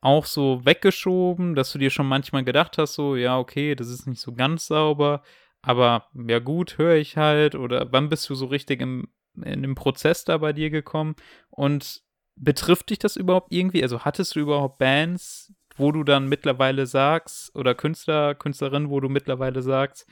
[0.00, 4.06] auch so weggeschoben, dass du dir schon manchmal gedacht hast, so, ja, okay, das ist
[4.06, 5.22] nicht so ganz sauber,
[5.62, 7.54] aber ja gut, höre ich halt.
[7.54, 9.08] Oder wann bist du so richtig im,
[9.42, 11.16] in dem Prozess da bei dir gekommen?
[11.50, 12.02] Und
[12.36, 13.82] betrifft dich das überhaupt irgendwie?
[13.82, 19.08] Also hattest du überhaupt Bands, wo du dann mittlerweile sagst, oder Künstler, Künstlerinnen, wo du
[19.08, 20.06] mittlerweile sagst,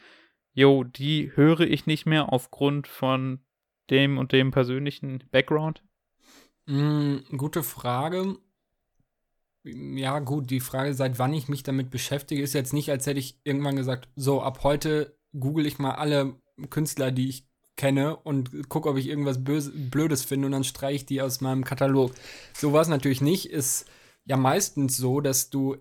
[0.52, 3.40] yo, die höre ich nicht mehr aufgrund von
[3.90, 5.82] dem und dem persönlichen Background?
[6.66, 8.36] Mm, gute Frage.
[9.64, 13.20] Ja, gut, die Frage, seit wann ich mich damit beschäftige, ist jetzt nicht, als hätte
[13.20, 16.36] ich irgendwann gesagt, so, ab heute google ich mal alle
[16.70, 20.96] Künstler, die ich kenne und gucke, ob ich irgendwas Böse, Blödes finde und dann streiche
[20.96, 22.12] ich die aus meinem Katalog.
[22.54, 23.46] So war es natürlich nicht.
[23.46, 23.86] Ist
[24.24, 25.76] ja meistens so, dass du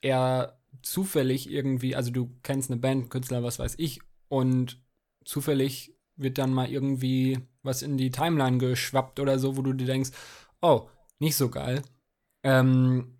[0.00, 4.82] eher zufällig irgendwie, also du kennst eine Band, Künstler, was weiß ich, und
[5.24, 9.86] zufällig wird dann mal irgendwie was in die Timeline geschwappt oder so, wo du dir
[9.86, 10.10] denkst,
[10.60, 10.88] oh,
[11.18, 11.82] nicht so geil.
[12.42, 13.18] Ähm,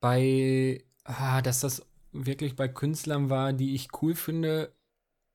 [0.00, 4.72] bei, ah, dass das wirklich bei Künstlern war, die ich cool finde,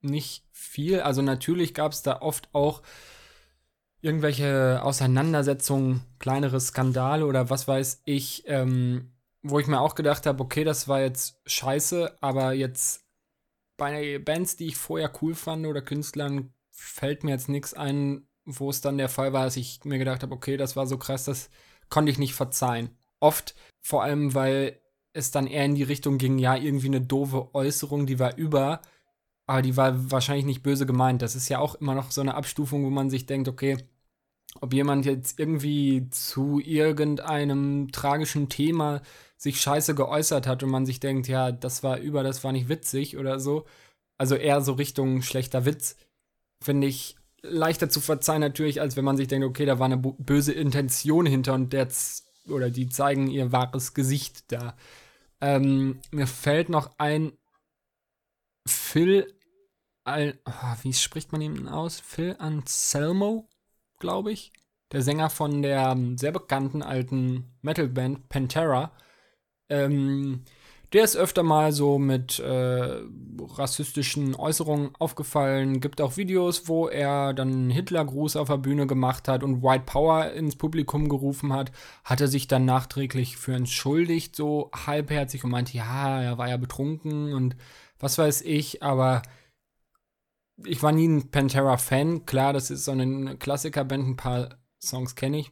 [0.01, 1.01] nicht viel.
[1.01, 2.81] Also natürlich gab es da oft auch
[4.01, 9.11] irgendwelche Auseinandersetzungen, kleinere Skandale oder was weiß ich, ähm,
[9.43, 13.05] wo ich mir auch gedacht habe, okay, das war jetzt scheiße, aber jetzt
[13.77, 18.69] bei Bands, die ich vorher cool fand oder Künstlern, fällt mir jetzt nichts ein, wo
[18.69, 21.25] es dann der Fall war, dass ich mir gedacht habe, okay, das war so krass,
[21.25, 21.49] das
[21.89, 22.89] konnte ich nicht verzeihen.
[23.19, 24.79] Oft, vor allem, weil
[25.13, 28.81] es dann eher in die Richtung ging, ja, irgendwie eine doofe Äußerung, die war über,
[29.51, 31.21] aber die war wahrscheinlich nicht böse gemeint.
[31.21, 33.77] Das ist ja auch immer noch so eine Abstufung, wo man sich denkt, okay,
[34.61, 39.01] ob jemand jetzt irgendwie zu irgendeinem tragischen Thema
[39.35, 42.69] sich scheiße geäußert hat und man sich denkt, ja, das war über, das war nicht
[42.69, 43.65] witzig oder so.
[44.17, 45.97] Also eher so Richtung schlechter Witz,
[46.63, 49.97] finde ich leichter zu verzeihen natürlich, als wenn man sich denkt, okay, da war eine
[49.97, 51.89] böse Intention hinter und der
[52.47, 54.77] oder die zeigen ihr wahres Gesicht da.
[55.41, 57.33] Ähm, mir fällt noch ein
[58.67, 59.27] Phil,
[60.03, 61.99] Al oh, wie spricht man ihn aus?
[61.99, 63.47] Phil Anselmo,
[63.99, 64.51] glaube ich.
[64.91, 68.91] Der Sänger von der ähm, sehr bekannten alten Metalband Pantera.
[69.69, 70.43] Ähm,
[70.93, 73.01] der ist öfter mal so mit äh,
[73.57, 75.79] rassistischen Äußerungen aufgefallen.
[75.79, 79.85] Gibt auch Videos, wo er dann einen Hitlergruß auf der Bühne gemacht hat und White
[79.85, 81.71] Power ins Publikum gerufen hat.
[82.03, 86.57] Hat er sich dann nachträglich für entschuldigt, so halbherzig und meinte, ja, er war ja
[86.57, 87.55] betrunken und
[87.99, 89.21] was weiß ich, aber
[90.65, 92.25] ich war nie ein Pantera-Fan.
[92.25, 95.51] Klar, das ist so eine Klassikerband, ein paar Songs kenne ich.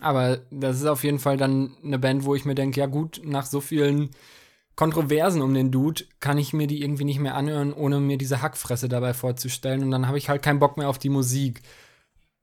[0.00, 3.20] Aber das ist auf jeden Fall dann eine Band, wo ich mir denke, ja gut,
[3.24, 4.10] nach so vielen
[4.74, 8.42] Kontroversen um den Dude kann ich mir die irgendwie nicht mehr anhören, ohne mir diese
[8.42, 9.82] Hackfresse dabei vorzustellen.
[9.82, 11.62] Und dann habe ich halt keinen Bock mehr auf die Musik.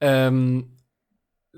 [0.01, 0.77] Ähm,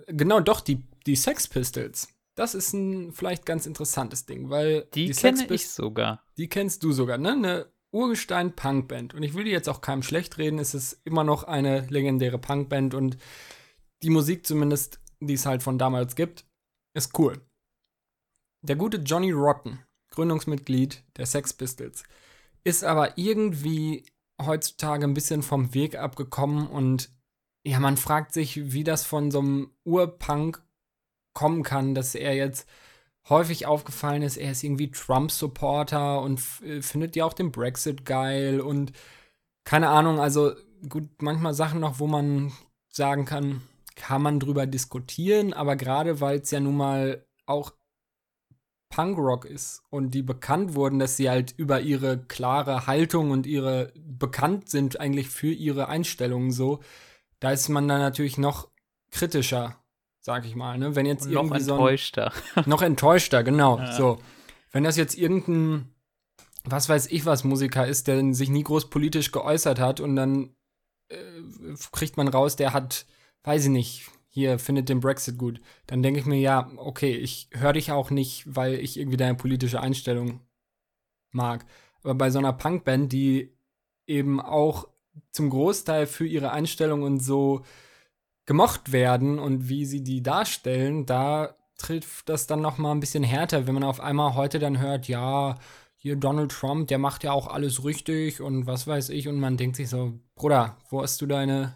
[0.08, 2.10] genau, doch, die, die Sex Pistols.
[2.36, 6.22] Das ist ein vielleicht ganz interessantes Ding, weil die, die kenne ich sogar.
[6.38, 7.32] Die kennst du sogar, ne?
[7.32, 7.66] Eine
[7.96, 9.14] Urgestein-Punkband.
[9.14, 12.94] Und ich will jetzt auch keinem schlecht reden, es ist immer noch eine legendäre Punkband
[12.94, 13.18] und
[14.04, 16.46] die Musik zumindest, die es halt von damals gibt,
[16.94, 17.42] ist cool.
[18.62, 19.80] Der gute Johnny Rotten
[20.16, 22.04] Gründungsmitglied der Sex Pistols,
[22.64, 24.06] ist aber irgendwie
[24.42, 27.12] heutzutage ein bisschen vom Weg abgekommen und
[27.64, 30.64] ja, man fragt sich, wie das von so einem Urpunk
[31.34, 32.68] kommen kann, dass er jetzt
[33.30, 38.62] häufig aufgefallen ist, er ist irgendwie Trump-Supporter und äh, findet ja auch den Brexit geil
[38.62, 38.92] und
[39.64, 40.54] keine Ahnung, also
[40.90, 42.54] gut, manchmal Sachen noch, wo man
[42.90, 43.62] sagen kann,
[43.96, 47.72] kann man drüber diskutieren, aber gerade weil es ja nun mal auch
[48.90, 53.92] Punkrock ist und die bekannt wurden, dass sie halt über ihre klare Haltung und ihre
[53.98, 56.80] bekannt sind eigentlich für ihre Einstellungen so,
[57.40, 58.70] da ist man dann natürlich noch
[59.12, 59.78] kritischer,
[60.26, 60.96] sag ich mal, ne?
[60.96, 62.32] Wenn jetzt noch enttäuschter.
[62.34, 63.78] So ein, noch enttäuschter, genau.
[63.78, 63.94] Ja.
[63.94, 64.18] So,
[64.72, 65.92] wenn das jetzt irgendein
[66.64, 70.56] was weiß ich was Musiker ist, der sich nie groß politisch geäußert hat und dann
[71.10, 71.18] äh,
[71.92, 73.06] kriegt man raus, der hat,
[73.44, 77.50] weiß ich nicht, hier findet den Brexit gut, dann denke ich mir, ja, okay, ich
[77.52, 80.42] höre dich auch nicht, weil ich irgendwie deine politische Einstellung
[81.30, 81.68] mag.
[82.02, 83.56] Aber bei so einer Punkband, die
[84.08, 84.88] eben auch
[85.32, 87.64] zum Großteil für ihre Einstellung und so
[88.46, 93.24] gemocht werden und wie sie die darstellen, da trifft das dann noch mal ein bisschen
[93.24, 95.58] härter, wenn man auf einmal heute dann hört, ja,
[95.96, 99.58] hier Donald Trump, der macht ja auch alles richtig und was weiß ich und man
[99.58, 101.76] denkt sich so, Bruder, wo hast du deine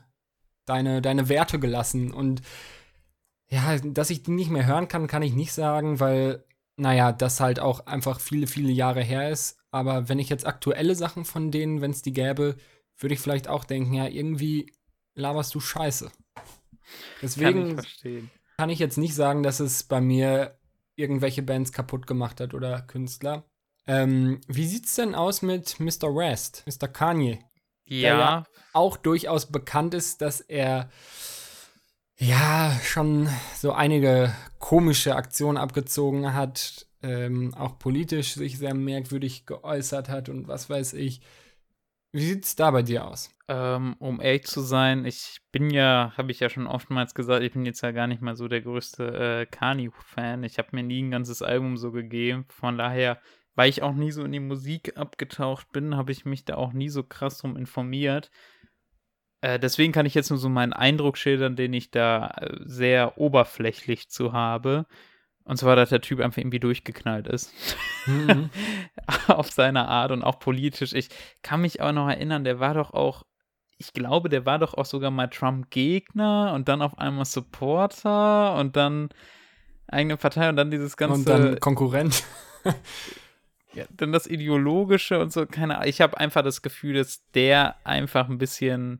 [0.69, 2.13] deine, deine Werte gelassen.
[2.13, 2.41] Und
[3.49, 6.45] ja, dass ich die nicht mehr hören kann, kann ich nicht sagen, weil,
[6.77, 9.57] naja, das halt auch einfach viele, viele Jahre her ist.
[9.71, 12.55] Aber wenn ich jetzt aktuelle Sachen von denen, wenn es die gäbe,
[12.97, 14.71] würde ich vielleicht auch denken, ja, irgendwie
[15.15, 16.11] laberst du Scheiße.
[17.21, 18.23] Deswegen kann ich,
[18.57, 20.57] kann ich jetzt nicht sagen, dass es bei mir
[20.95, 23.45] irgendwelche Bands kaputt gemacht hat oder Künstler.
[23.87, 26.13] Ähm, wie sieht's denn aus mit Mr.
[26.15, 26.87] West, Mr.
[26.87, 27.39] Kanye?
[27.85, 28.19] Ja.
[28.19, 30.89] ja auch durchaus bekannt ist, dass er
[32.17, 40.09] ja schon so einige komische Aktionen abgezogen hat, ähm, auch politisch sich sehr merkwürdig geäußert
[40.09, 41.21] hat und was weiß ich.
[42.11, 43.29] Wie sieht es da bei dir aus?
[43.47, 47.53] Ähm, um ehrlich zu sein, ich bin ja, habe ich ja schon oftmals gesagt, ich
[47.53, 49.05] bin jetzt ja gar nicht mal so der größte
[49.41, 50.43] äh, Kani-Fan.
[50.43, 52.45] Ich habe mir nie ein ganzes Album so gegeben.
[52.49, 53.19] Von daher
[53.59, 56.71] weil ich auch nie so in die Musik abgetaucht bin, habe ich mich da auch
[56.71, 58.31] nie so krass drum informiert.
[59.41, 63.17] Äh, deswegen kann ich jetzt nur so meinen Eindruck schildern, den ich da äh, sehr
[63.17, 64.85] oberflächlich zu habe.
[65.49, 67.51] Und zwar, dass der Typ einfach irgendwie durchgeknallt ist.
[68.05, 68.51] Mhm.
[69.27, 70.93] Auf seine Art und auch politisch.
[70.93, 71.09] Ich
[71.41, 73.23] kann mich auch noch erinnern, der war doch auch,
[73.79, 78.75] ich glaube, der war doch auch sogar mal Trump-Gegner und dann auf einmal Supporter und
[78.75, 79.09] dann
[79.87, 81.15] eigene Partei und dann dieses ganze.
[81.15, 82.23] Und dann Konkurrent.
[83.73, 85.89] ja, dann das Ideologische und so, keine Ahnung.
[85.89, 88.99] Ich habe einfach das Gefühl, dass der einfach ein bisschen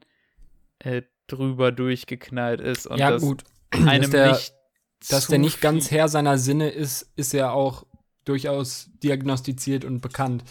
[0.80, 3.44] äh, drüber durchgeknallt ist und ja, das gut.
[3.86, 4.59] einem der, nicht
[5.08, 7.86] dass der nicht ganz Herr seiner Sinne ist, ist ja auch
[8.26, 10.44] durchaus diagnostiziert und bekannt.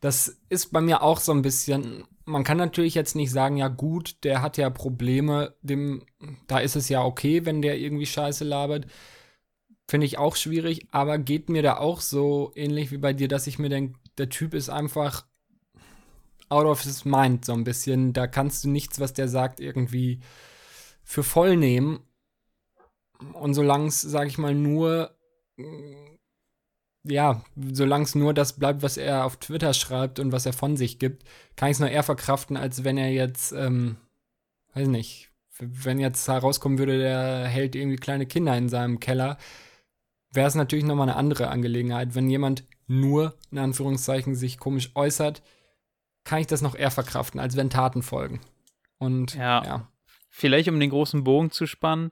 [0.00, 3.68] Das ist bei mir auch so ein bisschen man kann natürlich jetzt nicht sagen, ja
[3.68, 6.04] gut, der hat ja Probleme, dem,
[6.46, 8.86] da ist es ja okay, wenn der irgendwie Scheiße labert.
[9.88, 13.46] Finde ich auch schwierig, aber geht mir da auch so ähnlich wie bei dir, dass
[13.46, 15.24] ich mir denke, der Typ ist einfach
[16.50, 18.12] out of his mind so ein bisschen.
[18.12, 20.20] Da kannst du nichts, was der sagt, irgendwie
[21.02, 22.00] für voll nehmen.
[23.32, 25.14] Und solange es, sag ich mal, nur
[27.04, 30.76] ja, solange es nur das bleibt, was er auf Twitter schreibt und was er von
[30.76, 31.24] sich gibt,
[31.56, 33.96] kann ich es nur eher verkraften, als wenn er jetzt, ähm,
[34.74, 39.38] weiß nicht, wenn jetzt herauskommen würde, der hält irgendwie kleine Kinder in seinem Keller,
[40.32, 42.14] wäre es natürlich nochmal eine andere Angelegenheit.
[42.14, 45.42] Wenn jemand nur, in Anführungszeichen, sich komisch äußert,
[46.24, 48.40] kann ich das noch eher verkraften, als wenn Taten folgen.
[48.98, 49.64] Und ja.
[49.64, 49.88] ja.
[50.28, 52.10] Vielleicht um den großen Bogen zu spannen,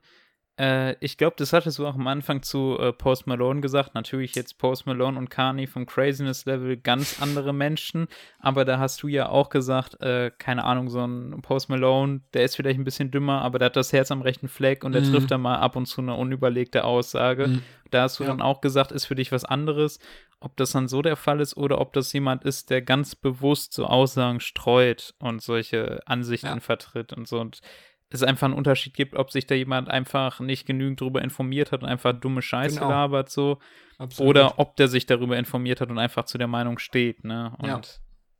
[0.59, 3.93] äh, ich glaube, das hattest du auch am Anfang zu äh, Post Malone gesagt.
[3.93, 8.07] Natürlich jetzt Post Malone und Kanye vom Craziness Level ganz andere Menschen.
[8.39, 12.43] Aber da hast du ja auch gesagt, äh, keine Ahnung, so ein Post Malone, der
[12.43, 15.03] ist vielleicht ein bisschen dümmer, aber der hat das Herz am rechten Fleck und der
[15.03, 15.11] mhm.
[15.11, 17.47] trifft da mal ab und zu eine unüberlegte Aussage.
[17.47, 17.63] Mhm.
[17.91, 18.29] Da hast du ja.
[18.29, 19.99] dann auch gesagt, ist für dich was anderes.
[20.39, 23.73] Ob das dann so der Fall ist oder ob das jemand ist, der ganz bewusst
[23.73, 26.59] so Aussagen streut und solche Ansichten ja.
[26.59, 27.39] vertritt und so.
[27.39, 27.61] Und
[28.09, 31.83] es einfach einen Unterschied gibt, ob sich da jemand einfach nicht genügend darüber informiert hat
[31.83, 32.89] und einfach dumme Scheiße genau.
[32.89, 33.59] labert so
[33.97, 34.29] Absolut.
[34.29, 37.53] oder ob der sich darüber informiert hat und einfach zu der Meinung steht, ne?
[37.57, 37.81] Und ja,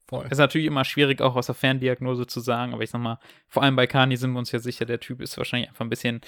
[0.07, 0.27] voll.
[0.29, 3.63] ist natürlich immer schwierig auch aus der Ferndiagnose zu sagen, aber ich sag mal, vor
[3.63, 6.21] allem bei Kani sind wir uns ja sicher, der Typ ist wahrscheinlich einfach ein bisschen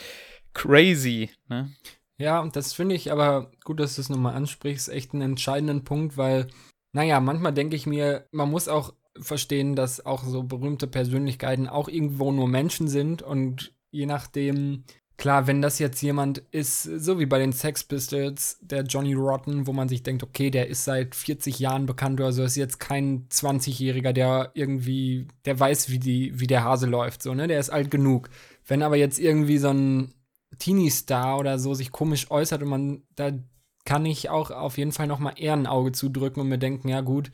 [0.53, 1.71] crazy, ne?
[2.17, 5.85] Ja, und das finde ich aber gut, dass du es nochmal ansprichst, echt einen entscheidenden
[5.85, 6.47] Punkt, weil
[6.91, 11.87] naja, manchmal denke ich mir, man muss auch verstehen, dass auch so berühmte Persönlichkeiten auch
[11.87, 14.83] irgendwo nur Menschen sind und je nachdem,
[15.17, 19.67] klar, wenn das jetzt jemand ist, so wie bei den Sex Pistols, der Johnny Rotten,
[19.67, 22.79] wo man sich denkt, okay, der ist seit 40 Jahren bekannt oder so, ist jetzt
[22.79, 27.59] kein 20-Jähriger, der irgendwie, der weiß, wie die, wie der Hase läuft, so, ne, der
[27.59, 28.29] ist alt genug.
[28.65, 30.13] Wenn aber jetzt irgendwie so ein
[30.57, 33.31] Teenie-Star oder so sich komisch äußert und man, da
[33.85, 36.89] kann ich auch auf jeden Fall noch mal eher ein Auge zudrücken und mir denken,
[36.89, 37.31] ja gut,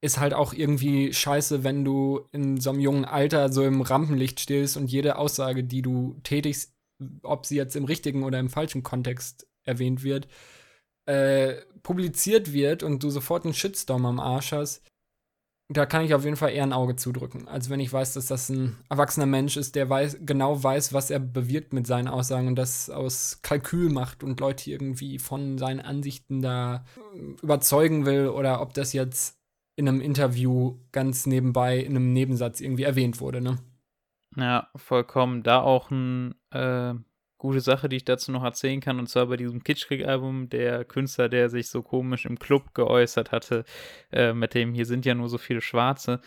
[0.00, 4.40] ist halt auch irgendwie scheiße, wenn du in so einem jungen Alter so im Rampenlicht
[4.40, 6.72] stehst und jede Aussage, die du tätigst,
[7.22, 10.28] ob sie jetzt im richtigen oder im falschen Kontext erwähnt wird,
[11.06, 14.82] äh, publiziert wird und du sofort einen Shitstorm am Arsch hast,
[15.70, 18.26] da kann ich auf jeden Fall eher ein Auge zudrücken, als wenn ich weiß, dass
[18.26, 22.48] das ein erwachsener Mensch ist, der weiß, genau weiß, was er bewirkt mit seinen Aussagen
[22.48, 26.84] und das aus Kalkül macht und Leute irgendwie von seinen Ansichten da
[27.42, 29.37] überzeugen will oder ob das jetzt
[29.78, 33.58] in einem Interview ganz nebenbei in einem Nebensatz irgendwie erwähnt wurde, ne?
[34.36, 35.44] Ja, vollkommen.
[35.44, 36.94] Da auch eine äh,
[37.38, 41.28] gute Sache, die ich dazu noch erzählen kann, und zwar bei diesem Kitschkrieg-Album, der Künstler,
[41.28, 43.64] der sich so komisch im Club geäußert hatte,
[44.10, 46.20] äh, mit dem hier sind ja nur so viele Schwarze.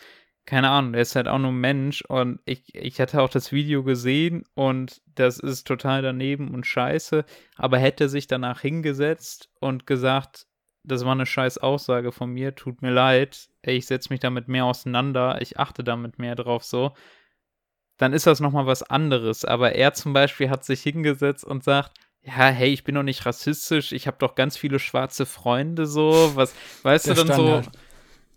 [0.46, 3.84] Keine Ahnung, der ist halt auch nur Mensch und ich, ich hatte auch das Video
[3.84, 7.26] gesehen und das ist total daneben und scheiße,
[7.58, 10.48] aber hätte sich danach hingesetzt und gesagt,
[10.84, 14.48] das war eine scheiß Aussage von mir, tut mir leid, ey, ich setze mich damit
[14.48, 16.94] mehr auseinander, ich achte damit mehr drauf so,
[17.98, 19.46] dann ist das nochmal was anderes.
[19.46, 21.92] Aber er zum Beispiel hat sich hingesetzt und sagt,
[22.24, 26.32] ja, hey, ich bin doch nicht rassistisch, ich habe doch ganz viele schwarze Freunde so,
[26.36, 26.54] was,
[26.84, 27.66] weißt Der du dann Standard.
[27.66, 27.72] so,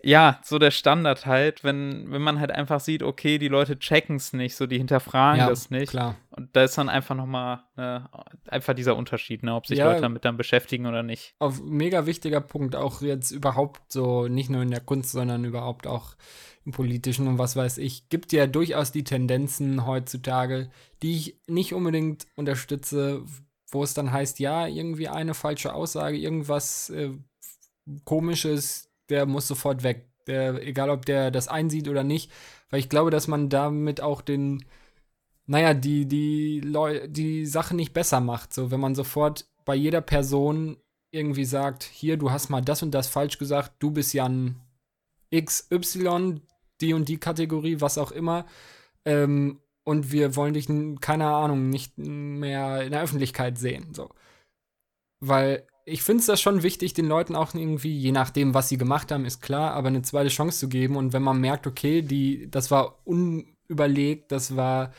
[0.05, 4.17] ja, so der Standard halt, wenn, wenn man halt einfach sieht, okay, die Leute checken
[4.17, 5.91] es nicht, so die hinterfragen ja, das nicht.
[5.91, 6.17] Klar.
[6.31, 8.09] Und da ist dann einfach nochmal ne,
[8.49, 11.35] einfach dieser Unterschied, ne, ob sich ja, Leute damit dann beschäftigen oder nicht.
[11.39, 15.87] Auf mega wichtiger Punkt, auch jetzt überhaupt so, nicht nur in der Kunst, sondern überhaupt
[15.87, 16.17] auch
[16.67, 20.71] im Politischen und was weiß ich, gibt ja durchaus die Tendenzen heutzutage,
[21.03, 23.23] die ich nicht unbedingt unterstütze,
[23.71, 27.11] wo es dann heißt, ja, irgendwie eine falsche Aussage, irgendwas äh,
[28.05, 30.09] komisches, der muss sofort weg.
[30.27, 32.33] Der, egal ob der das einsieht oder nicht,
[32.71, 34.65] weil ich glaube, dass man damit auch den,
[35.47, 38.55] naja, die, die, Leu die Sache nicht besser macht.
[38.55, 40.79] So, wenn man sofort bei jeder Person
[41.11, 44.61] irgendwie sagt, hier, du hast mal das und das falsch gesagt, du bist ja ein
[45.35, 46.41] XY,
[46.81, 48.47] die und die Kategorie, was auch immer,
[49.05, 50.67] ähm, und wir wollen dich,
[51.01, 53.93] keine Ahnung, nicht mehr in der Öffentlichkeit sehen.
[53.93, 54.11] So.
[55.21, 58.79] Weil ich finde es da schon wichtig, den Leuten auch irgendwie, je nachdem, was sie
[58.79, 60.97] gemacht haben, ist klar, aber eine zweite Chance zu geben.
[60.97, 64.93] Und wenn man merkt, okay, die, das war unüberlegt, das war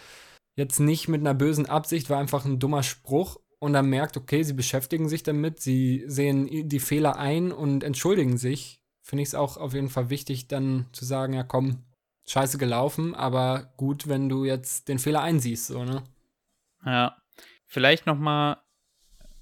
[0.55, 3.39] jetzt nicht mit einer bösen Absicht, war einfach ein dummer Spruch.
[3.59, 8.37] Und dann merkt, okay, sie beschäftigen sich damit, sie sehen die Fehler ein und entschuldigen
[8.37, 11.83] sich, finde ich es auch auf jeden Fall wichtig, dann zu sagen, ja komm,
[12.27, 16.03] scheiße gelaufen, aber gut, wenn du jetzt den Fehler einsiehst, so, ne?
[16.85, 17.17] Ja.
[17.65, 18.57] Vielleicht noch mal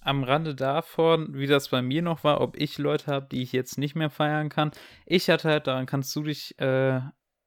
[0.05, 3.51] am Rande davon, wie das bei mir noch war, ob ich Leute habe, die ich
[3.51, 4.71] jetzt nicht mehr feiern kann.
[5.05, 7.01] Ich hatte halt, daran kannst du dich äh,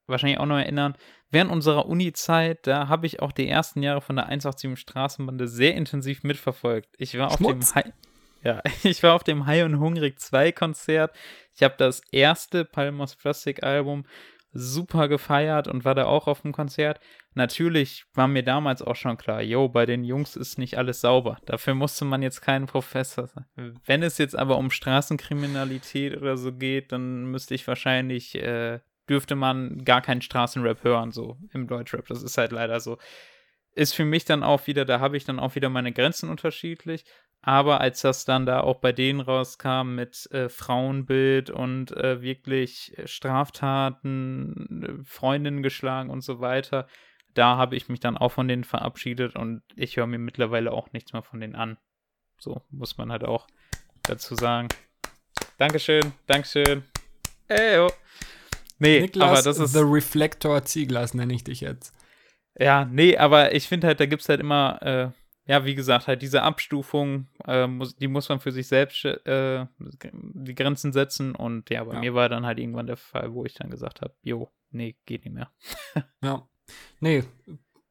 [0.06, 0.96] wahrscheinlich auch noch erinnern,
[1.30, 5.74] während unserer Uni-Zeit, da habe ich auch die ersten Jahre von der 187 Straßenbande sehr
[5.74, 6.88] intensiv mitverfolgt.
[6.98, 7.72] Ich war auf Schmutz.
[7.72, 7.92] dem High,
[8.42, 11.14] ja, ich war auf dem High und Hungrig 2 Konzert.
[11.54, 14.04] Ich habe das erste Palmos Plastic Album
[14.52, 17.00] super gefeiert und war da auch auf dem Konzert.
[17.36, 21.36] Natürlich war mir damals auch schon klar, yo, bei den Jungs ist nicht alles sauber.
[21.44, 23.44] Dafür musste man jetzt keinen Professor sein.
[23.84, 29.36] Wenn es jetzt aber um Straßenkriminalität oder so geht, dann müsste ich wahrscheinlich, äh, dürfte
[29.36, 32.06] man gar keinen Straßenrap hören, so im Deutschrap.
[32.06, 32.96] Das ist halt leider so.
[33.74, 37.04] Ist für mich dann auch wieder, da habe ich dann auch wieder meine Grenzen unterschiedlich.
[37.42, 42.96] Aber als das dann da auch bei denen rauskam mit äh, Frauenbild und äh, wirklich
[43.04, 46.86] Straftaten, äh, Freundinnen geschlagen und so weiter,
[47.38, 50.92] da habe ich mich dann auch von denen verabschiedet und ich höre mir mittlerweile auch
[50.92, 51.78] nichts mehr von denen an.
[52.38, 53.46] So muss man halt auch
[54.02, 54.68] dazu sagen.
[55.58, 56.82] Dankeschön, Dankeschön.
[57.48, 57.90] Eyo.
[58.78, 59.72] Nee, Niklas, aber das ist.
[59.72, 61.94] The Reflector Zieglas nenne ich dich jetzt.
[62.58, 65.10] Ja, nee, aber ich finde halt, da gibt es halt immer, äh,
[65.50, 69.66] ja, wie gesagt, halt diese Abstufung, äh, muss, die muss man für sich selbst äh,
[69.78, 71.34] die Grenzen setzen.
[71.34, 72.00] Und ja, bei Ja.
[72.00, 75.24] mir war dann halt irgendwann der Fall, wo ich dann gesagt habe, jo, nee, geht
[75.24, 75.50] nicht mehr.
[76.22, 76.46] Ja.
[77.00, 77.24] Nee,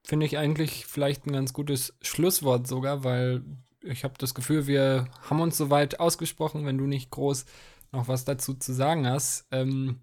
[0.04, 3.44] finde ich eigentlich vielleicht ein ganz gutes Schlusswort sogar, weil
[3.82, 7.46] ich habe das Gefühl, wir haben uns soweit ausgesprochen, wenn du nicht groß
[7.92, 9.46] noch was dazu zu sagen hast.
[9.52, 10.02] Ähm,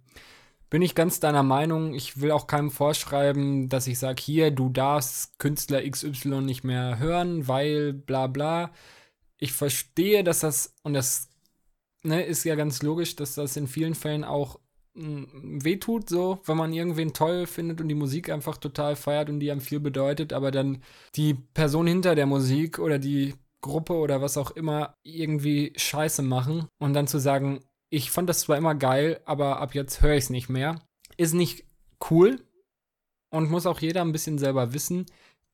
[0.70, 1.93] bin ich ganz deiner Meinung.
[1.93, 6.99] Ich will auch keinem vorschreiben, dass ich sage, hier, du darfst Künstler XY nicht mehr
[6.99, 8.73] hören, weil bla bla.
[9.39, 11.29] Ich verstehe, dass das, und das
[12.03, 14.59] ne, ist ja ganz logisch, dass das in vielen Fällen auch
[14.95, 19.51] wehtut, so, wenn man irgendwen toll findet und die Musik einfach total feiert und die
[19.51, 20.82] einem viel bedeutet, aber dann
[21.14, 26.66] die Person hinter der Musik oder die Gruppe oder was auch immer irgendwie Scheiße machen
[26.78, 30.24] und dann zu sagen, ich fand das zwar immer geil, aber ab jetzt höre ich
[30.24, 30.80] es nicht mehr,
[31.16, 31.64] ist nicht
[32.11, 32.40] cool
[33.30, 35.07] und muss auch jeder ein bisschen selber wissen.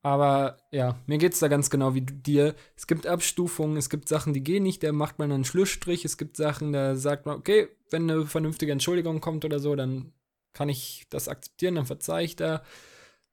[0.09, 2.55] Aber ja, mir geht's da ganz genau wie dir.
[2.75, 6.07] Es gibt Abstufungen, es gibt Sachen, die gehen nicht, da macht man einen Schlussstrich.
[6.07, 10.15] Es gibt Sachen, da sagt man, okay, wenn eine vernünftige Entschuldigung kommt oder so, dann
[10.55, 12.63] kann ich das akzeptieren, dann verzeih ich da.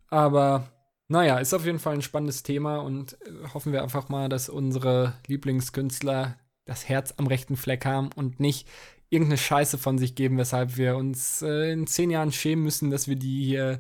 [0.10, 0.70] Aber
[1.08, 4.50] naja, ist auf jeden Fall ein spannendes Thema und äh, hoffen wir einfach mal, dass
[4.50, 8.68] unsere Lieblingskünstler das Herz am rechten Fleck haben und nicht
[9.10, 13.08] irgendeine Scheiße von sich geben, weshalb wir uns äh, in zehn Jahren schämen müssen, dass
[13.08, 13.80] wir die hier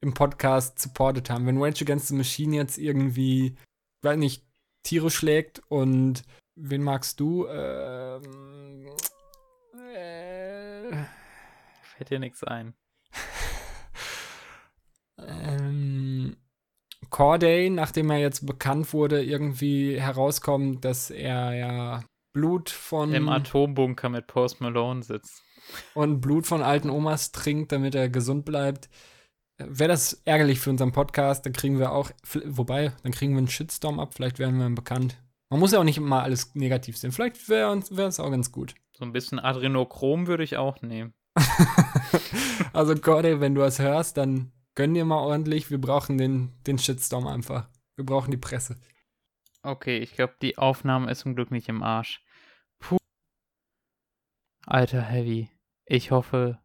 [0.00, 1.46] im Podcast supportet haben.
[1.46, 3.56] Wenn Rage Against the Machine jetzt irgendwie,
[4.02, 4.44] weiß nicht,
[4.82, 6.22] Tiere schlägt und
[6.54, 7.46] wen magst du?
[7.48, 8.88] Ähm,
[9.94, 10.92] äh,
[11.82, 12.74] Fällt dir nichts ein.
[15.18, 16.36] ähm,
[17.10, 24.08] Corday, nachdem er jetzt bekannt wurde, irgendwie herauskommt, dass er ja Blut von Im Atombunker
[24.08, 25.42] mit Post Malone sitzt.
[25.94, 28.88] und Blut von alten Omas trinkt, damit er gesund bleibt.
[29.58, 32.10] Wäre das ärgerlich für unseren Podcast, dann kriegen wir auch,
[32.44, 35.16] wobei, dann kriegen wir einen Shitstorm ab, vielleicht werden wir dann bekannt.
[35.48, 37.12] Man muss ja auch nicht immer alles negativ sehen.
[37.12, 38.74] Vielleicht wäre es auch ganz gut.
[38.92, 41.14] So ein bisschen Adrenochrom würde ich auch nehmen.
[42.72, 45.70] Also, Corday, wenn du das hörst, dann gönn dir mal ordentlich.
[45.70, 47.70] Wir brauchen den, den Shitstorm einfach.
[47.96, 48.76] Wir brauchen die Presse.
[49.62, 52.22] Okay, ich glaube, die Aufnahme ist zum Glück nicht im Arsch.
[52.78, 52.98] Puh.
[54.66, 55.48] Alter Heavy.
[55.86, 56.58] Ich hoffe,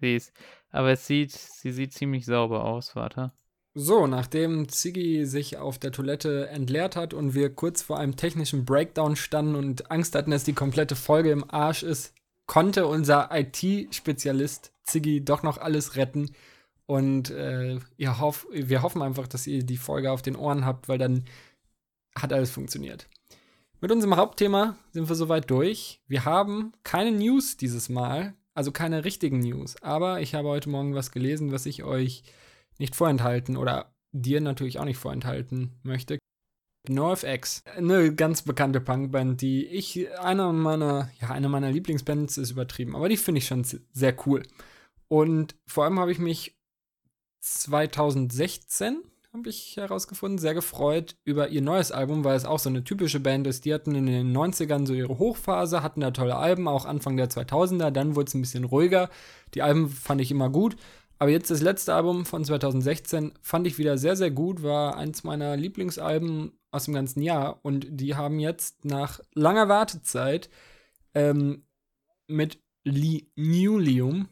[0.00, 0.32] sie ist.
[0.76, 3.32] Aber es sieht, sie sieht ziemlich sauber aus, warte.
[3.74, 8.64] So, nachdem Ziggy sich auf der Toilette entleert hat und wir kurz vor einem technischen
[8.64, 12.14] Breakdown standen und Angst hatten, dass die komplette Folge im Arsch ist,
[12.46, 16.30] konnte unser IT-Spezialist Ziggy doch noch alles retten.
[16.86, 20.98] Und äh, hoff, wir hoffen einfach, dass ihr die Folge auf den Ohren habt, weil
[20.98, 21.24] dann
[22.14, 23.08] hat alles funktioniert.
[23.80, 26.00] Mit unserem Hauptthema sind wir soweit durch.
[26.06, 29.76] Wir haben keine News dieses Mal, also keine richtigen News.
[29.82, 32.22] Aber ich habe heute Morgen was gelesen, was ich euch
[32.78, 36.18] nicht vorenthalten oder dir natürlich auch nicht vorenthalten möchte.
[36.88, 42.96] NoFX, eine ganz bekannte Punkband, die ich, einer meiner, ja, eine meiner Lieblingsbands ist übertrieben,
[42.96, 44.42] aber die finde ich schon sehr cool.
[45.08, 46.56] Und vor allem habe ich mich
[47.40, 49.02] 2016,
[49.36, 53.20] habe ich herausgefunden, sehr gefreut über ihr neues Album, weil es auch so eine typische
[53.20, 53.64] Band ist.
[53.64, 57.28] Die hatten in den 90ern so ihre Hochphase, hatten da tolle Alben, auch Anfang der
[57.28, 59.10] 2000er, dann wurde es ein bisschen ruhiger.
[59.54, 60.76] Die Alben fand ich immer gut.
[61.18, 65.24] Aber jetzt das letzte Album von 2016 fand ich wieder sehr, sehr gut, war eins
[65.24, 67.60] meiner Lieblingsalben aus dem ganzen Jahr.
[67.62, 70.50] Und die haben jetzt nach langer Wartezeit
[71.14, 71.64] ähm,
[72.26, 74.28] mit Linoleum,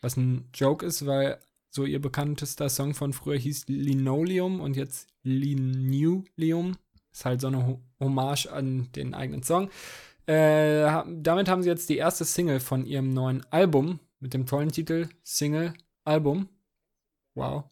[0.00, 1.38] was ein Joke ist, weil
[1.70, 6.76] so ihr bekanntester Song von früher hieß Linoleum und jetzt Linoleum.
[7.12, 9.70] Ist halt so eine Hommage an den eigenen Song.
[10.26, 14.70] Äh, damit haben sie jetzt die erste Single von ihrem neuen Album mit dem tollen
[14.70, 16.48] Titel Single Album
[17.38, 17.64] wow,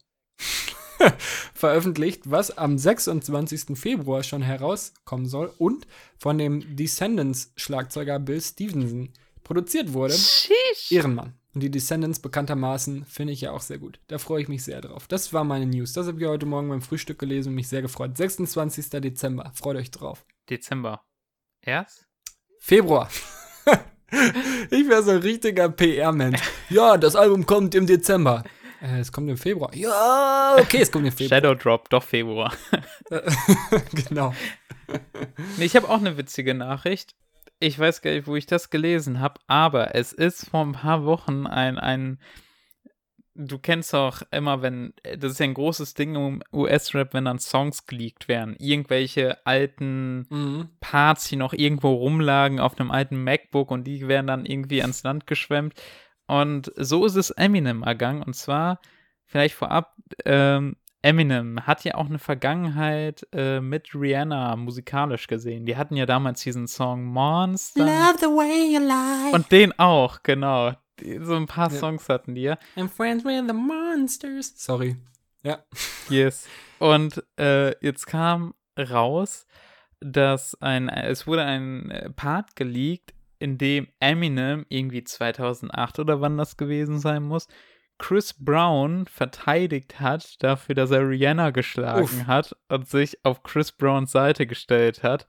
[1.55, 3.79] veröffentlicht, was am 26.
[3.79, 5.87] Februar schon herauskommen soll und
[6.19, 9.11] von dem Descendants-Schlagzeuger Bill Stevenson
[9.45, 10.15] produziert wurde.
[10.15, 10.91] Sheesh.
[10.91, 11.35] Ehrenmann.
[11.57, 13.99] Und die Descendants bekanntermaßen finde ich ja auch sehr gut.
[14.09, 15.09] Da freue ich mich sehr drauf.
[15.09, 15.95] Das war meine News.
[15.95, 18.15] Das habe ich heute Morgen beim Frühstück gelesen und mich sehr gefreut.
[18.15, 18.91] 26.
[18.91, 19.51] Dezember.
[19.55, 20.27] Freut euch drauf.
[20.51, 21.03] Dezember.
[21.63, 22.07] Erst?
[22.59, 23.09] Februar.
[24.71, 26.43] ich wäre so ein richtiger PR-Mensch.
[26.69, 28.45] Ja, das Album kommt im Dezember.
[28.83, 29.75] Äh, es kommt im Februar.
[29.75, 31.41] Ja, okay, es kommt im Februar.
[31.41, 32.53] Shadow Drop, doch Februar.
[34.11, 34.35] genau.
[35.57, 37.15] Nee, ich habe auch eine witzige Nachricht.
[37.59, 41.05] Ich weiß gar nicht, wo ich das gelesen habe, aber es ist vor ein paar
[41.05, 42.19] Wochen ein, ein
[43.37, 47.39] du kennst doch immer, wenn, das ist ja ein großes Ding im US-Rap, wenn dann
[47.39, 48.57] Songs geleakt werden.
[48.59, 50.71] Irgendwelche alten Mhm.
[50.81, 55.03] Parts, die noch irgendwo rumlagen auf einem alten MacBook und die werden dann irgendwie ans
[55.03, 55.75] Land geschwemmt.
[56.27, 58.23] Und so ist es Eminem ergangen.
[58.23, 58.81] Und zwar,
[59.27, 59.95] vielleicht vorab,
[60.25, 60.77] ähm,
[61.07, 65.65] Eminem hat ja auch eine Vergangenheit äh, mit Rihanna musikalisch gesehen.
[65.65, 67.85] Die hatten ja damals diesen Song Monster.
[68.19, 69.33] the way you lie.
[69.33, 70.73] Und den auch, genau.
[70.99, 71.79] Die, so ein paar Ja.
[71.79, 72.59] Songs hatten die ja.
[72.77, 74.53] I'm friends with the monsters.
[74.57, 74.97] Sorry.
[75.45, 75.61] Ja.
[76.09, 76.49] Yes.
[76.81, 79.47] Und äh, jetzt kam raus,
[80.01, 86.37] dass ein, es wurde ein äh, Part geleakt, in dem Eminem irgendwie 2008 oder wann
[86.37, 87.47] das gewesen sein muss,
[87.99, 92.27] Chris Brown verteidigt hat dafür, dass er Rihanna geschlagen Uff.
[92.27, 95.27] hat und sich auf Chris Browns Seite gestellt hat.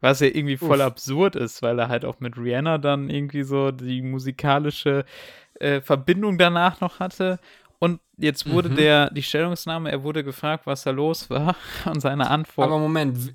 [0.00, 0.86] Was ja irgendwie voll Uff.
[0.86, 5.04] absurd ist, weil er halt auch mit Rihanna dann irgendwie so die musikalische
[5.58, 7.38] äh, Verbindung danach noch hatte.
[7.78, 8.76] Und jetzt wurde Mhm.
[8.76, 11.56] der, die Stellungnahme, er wurde gefragt, was da los war.
[11.86, 12.66] Und seine Antwort.
[12.68, 13.34] Aber Moment,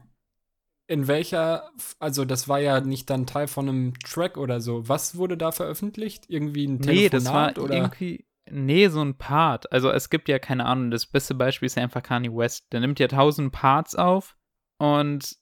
[0.88, 1.70] in welcher,
[2.00, 4.88] also das war ja nicht dann Teil von einem Track oder so.
[4.90, 6.26] Was wurde da veröffentlicht?
[6.28, 7.76] Irgendwie ein nee, das war Telefonat oder?
[7.76, 8.26] irgendwie.
[8.52, 9.72] Nee, so ein Part.
[9.72, 12.72] Also es gibt ja keine Ahnung, das beste Beispiel ist ja einfach Kanye West.
[12.72, 14.36] Der nimmt ja tausend Parts auf
[14.78, 15.38] und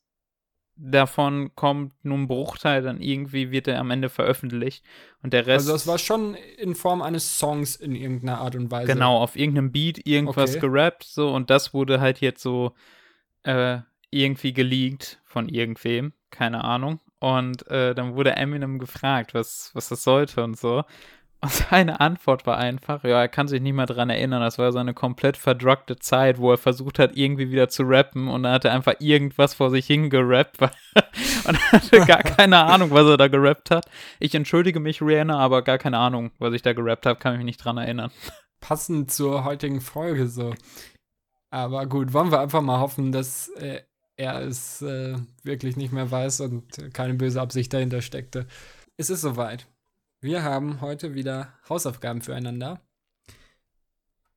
[0.75, 4.83] davon kommt nur ein Bruchteil, dann irgendwie wird er am Ende veröffentlicht.
[5.21, 5.67] Und der Rest.
[5.67, 8.93] Also es war schon in Form eines Songs in irgendeiner Art und Weise.
[8.93, 10.59] Genau, auf irgendeinem Beat irgendwas Okay.
[10.59, 12.73] gerappt, so, und das wurde halt jetzt so
[13.43, 13.79] äh,
[14.09, 16.99] irgendwie geleakt von irgendwem, keine Ahnung.
[17.19, 20.85] Und äh, dann wurde Eminem gefragt, was, was das sollte und so.
[21.41, 24.71] Und seine Antwort war einfach, ja, er kann sich nicht mehr dran erinnern, das war
[24.71, 28.53] so eine komplett verdruckte Zeit, wo er versucht hat, irgendwie wieder zu rappen und dann
[28.53, 30.61] hat er einfach irgendwas vor sich hingerappt
[31.47, 33.85] und hatte gar keine Ahnung, was er da gerappt hat.
[34.19, 37.45] Ich entschuldige mich, Rihanna, aber gar keine Ahnung, was ich da gerappt habe, kann mich
[37.45, 38.11] nicht dran erinnern.
[38.59, 40.53] Passend zur heutigen Folge so.
[41.51, 43.81] Aber gut, wollen wir einfach mal hoffen, dass äh,
[44.17, 48.45] er es äh, wirklich nicht mehr weiß und keine böse Absicht dahinter steckte.
[48.97, 49.65] Es ist soweit.
[50.21, 52.81] Wir haben heute wieder Hausaufgaben füreinander.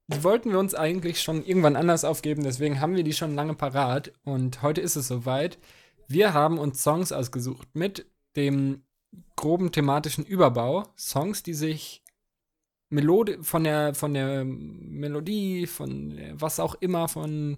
[0.07, 3.55] Die wollten wir uns eigentlich schon irgendwann anders aufgeben, deswegen haben wir die schon lange
[3.55, 4.13] parat.
[4.23, 5.59] Und heute ist es soweit.
[6.07, 8.07] Wir haben uns Songs ausgesucht mit
[8.37, 8.85] dem
[9.35, 10.85] groben thematischen Überbau.
[10.97, 12.05] Songs, die sich
[12.89, 17.57] Melodie, von der, von der Melodie, von was auch immer, von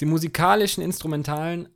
[0.00, 1.68] den musikalischen Instrumentalen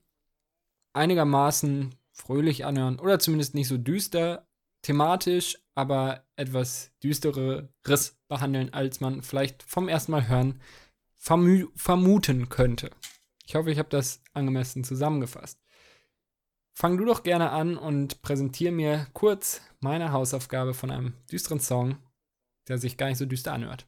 [0.93, 4.47] einigermaßen fröhlich anhören oder zumindest nicht so düster,
[4.85, 10.61] thematisch, aber etwas düstereres behandeln, als man vielleicht vom ersten Mal hören
[11.15, 12.91] vermü vermuten könnte.
[13.47, 15.61] Ich hoffe, ich habe das angemessen zusammengefasst.
[16.75, 21.97] Fang du doch gerne an und präsentiere mir kurz meine Hausaufgabe von einem düsteren Song,
[22.69, 23.87] der sich gar nicht so düster anhört.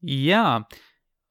[0.00, 0.68] Ja,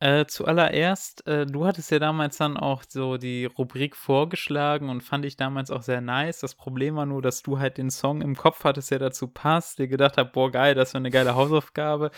[0.02, 5.26] äh, zuallererst, äh, du hattest ja damals dann auch so die Rubrik vorgeschlagen und fand
[5.26, 6.40] ich damals auch sehr nice.
[6.40, 9.78] Das Problem war nur, dass du halt den Song im Kopf hattest, der dazu passt,
[9.78, 12.10] dir gedacht hast, boah, geil, das wäre eine geile Hausaufgabe.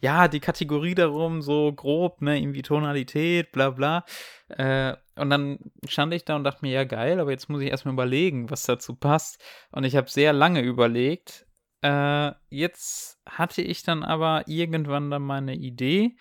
[0.00, 4.04] Ja, die Kategorie darum, so grob, ne, irgendwie Tonalität, bla bla.
[4.48, 5.58] Äh, und dann
[5.88, 8.62] stand ich da und dachte mir, ja, geil, aber jetzt muss ich erstmal überlegen, was
[8.62, 9.42] dazu passt.
[9.72, 11.46] Und ich habe sehr lange überlegt.
[11.82, 16.14] Äh, jetzt hatte ich dann aber irgendwann dann meine Idee.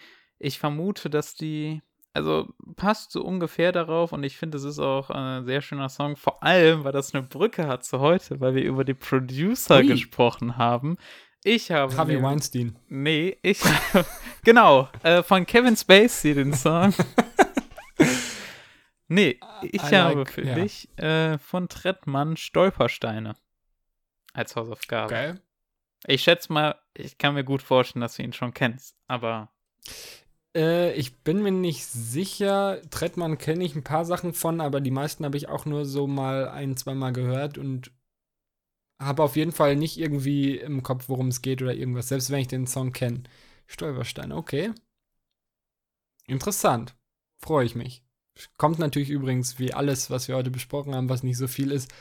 [0.43, 1.81] Ich vermute, dass die,
[2.13, 6.15] also passt so ungefähr darauf und ich finde, es ist auch ein sehr schöner Song,
[6.15, 9.85] vor allem, weil das eine Brücke hat zu heute, weil wir über die Producer Ui.
[9.88, 10.97] gesprochen haben.
[11.43, 11.95] Ich habe.
[11.95, 12.80] Harvey nämlich- Weinstein.
[12.88, 13.63] Nee, ich
[13.93, 14.05] habe.
[14.43, 16.93] genau, äh, von Kevin Spacey den Song.
[19.07, 20.55] nee, ich I habe like- für ja.
[20.55, 23.35] dich äh, von Trettmann Stolpersteine
[24.34, 25.09] als Hausaufgabe.
[25.09, 25.41] Geil.
[26.07, 29.51] Ich schätze mal, ich kann mir gut vorstellen, dass du ihn schon kennst, aber
[30.56, 32.82] Äh, ich bin mir nicht sicher.
[32.90, 36.07] Trettmann kenne ich ein paar Sachen von, aber die meisten habe ich auch nur so
[36.07, 37.91] mal ein, zweimal gehört und
[38.99, 42.40] habe auf jeden Fall nicht irgendwie im Kopf, worum es geht oder irgendwas, selbst wenn
[42.40, 43.23] ich den Song kenne.
[43.68, 44.72] Stolperstein, okay.
[46.28, 46.95] Interessant.
[47.40, 48.03] Freue ich mich.
[48.57, 51.91] Kommt natürlich übrigens, wie alles, was wir heute besprochen haben, was nicht so viel ist,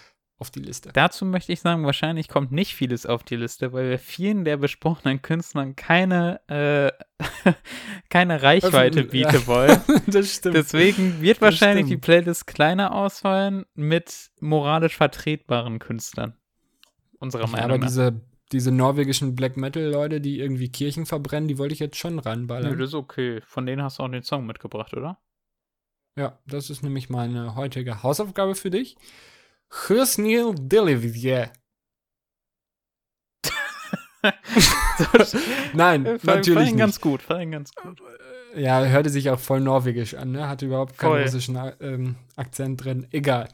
[0.40, 0.90] auf die Liste.
[0.92, 4.56] Dazu möchte ich sagen, wahrscheinlich kommt nicht vieles auf die Liste, weil wir vielen der
[4.56, 6.90] besprochenen Künstlern keine, äh,
[8.08, 9.46] keine Reichweite Öffn- bieten ja.
[9.46, 9.80] wollen.
[10.06, 10.56] das stimmt.
[10.56, 12.04] Deswegen wird Das wahrscheinlich die stimmt.
[12.04, 16.34] Playlist kleiner ausfallen mit moralisch vertretbaren Künstlern.
[17.18, 17.86] Unserer ja, Meinung aber nach.
[17.88, 18.20] diese,
[18.52, 22.78] diese norwegischen Black Metal-Leute, die irgendwie Kirchen verbrennen, die wollte ich jetzt schon Nö, ranballern.
[22.78, 23.42] das ist okay.
[23.44, 25.18] Von denen hast du auch den Song mitgebracht, oder?
[26.16, 28.96] Ja, das ist nämlich meine heutige Hausaufgabe für dich.
[29.72, 31.52] Husnil Delivier.
[35.72, 38.00] Nein, Äh, Fand- natürlich fand ihn ganz gut, fand ihn ganz gut.
[38.54, 40.48] Ja, hörte sich auch voll norwegisch an, ne?
[40.48, 41.22] Hatte überhaupt keinen Voll.
[41.22, 43.06] russischen ähm, Akzent drin.
[43.12, 43.48] Egal.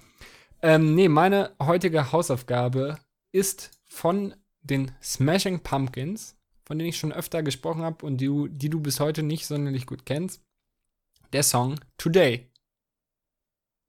[0.63, 2.99] Ähm, nee, meine heutige Hausaufgabe
[3.31, 8.71] ist von den Smashing Pumpkins, von denen ich schon öfter gesprochen habe und die, die
[8.71, 10.43] du bis heute nicht sonderlich gut kennst.
[11.35, 12.51] Der Song Today.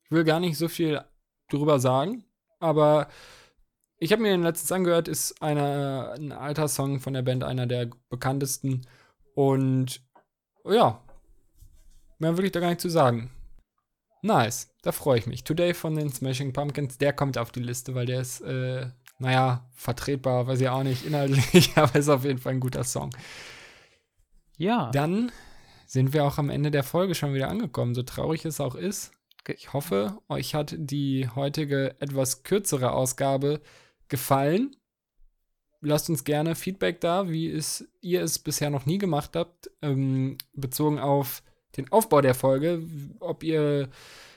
[0.04, 1.02] Ich will gar nicht so viel
[1.50, 2.26] drüber sagen,
[2.60, 3.08] aber
[4.00, 7.66] ich habe mir den letztens angehört, ist einer, ein alter Song von der Band, einer
[7.66, 8.86] der bekanntesten.
[9.34, 10.02] Und
[10.66, 11.02] ja,
[12.20, 13.32] mehr will ich da gar nicht zu sagen.
[14.22, 15.44] Nice, da freue ich mich.
[15.44, 18.88] Today von den Smashing Pumpkins, der kommt auf die Liste, weil der ist, äh,
[19.20, 23.10] naja, vertretbar, weiß ich auch nicht, inhaltlich, aber ist auf jeden Fall ein guter Song.
[24.58, 24.92] Ja.
[24.92, 25.32] Dann
[25.86, 29.12] sind wir auch am Ende der Folge schon wieder angekommen, so traurig es auch ist.
[29.50, 33.62] Ich hoffe, euch hat die heutige etwas kürzere Ausgabe
[34.08, 34.76] gefallen.
[35.82, 40.38] Lasst uns gerne Feedback da, wie es, ihr es bisher noch nie gemacht habt, ähm,
[40.54, 41.44] bezogen auf
[41.78, 42.84] den Aufbau der Folge.
[43.20, 43.90] Ob ihr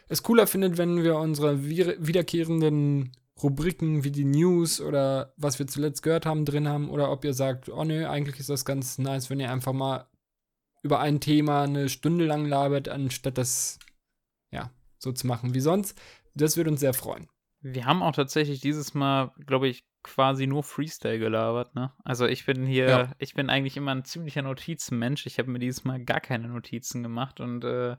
[0.08, 3.12] es cooler findet, wenn wir unsere wiederkehrenden
[3.42, 7.32] Rubriken wie die News oder was wir zuletzt gehört haben drin haben, oder ob ihr
[7.32, 10.06] sagt, oh nö, eigentlich ist das ganz nice, wenn ihr einfach mal
[10.82, 13.78] über ein Thema eine Stunde lang labert, anstatt das
[15.00, 16.00] so zu machen wie sonst.
[16.34, 17.28] Das würde uns sehr freuen.
[17.62, 21.92] Wir haben auch tatsächlich dieses Mal, glaube ich, quasi nur Freestyle gelabert, ne?
[22.04, 23.12] Also ich bin hier, Ja.
[23.18, 25.26] ich bin eigentlich immer ein ziemlicher Notizenmensch.
[25.26, 27.96] Ich habe mir dieses Mal gar keine Notizen gemacht und äh,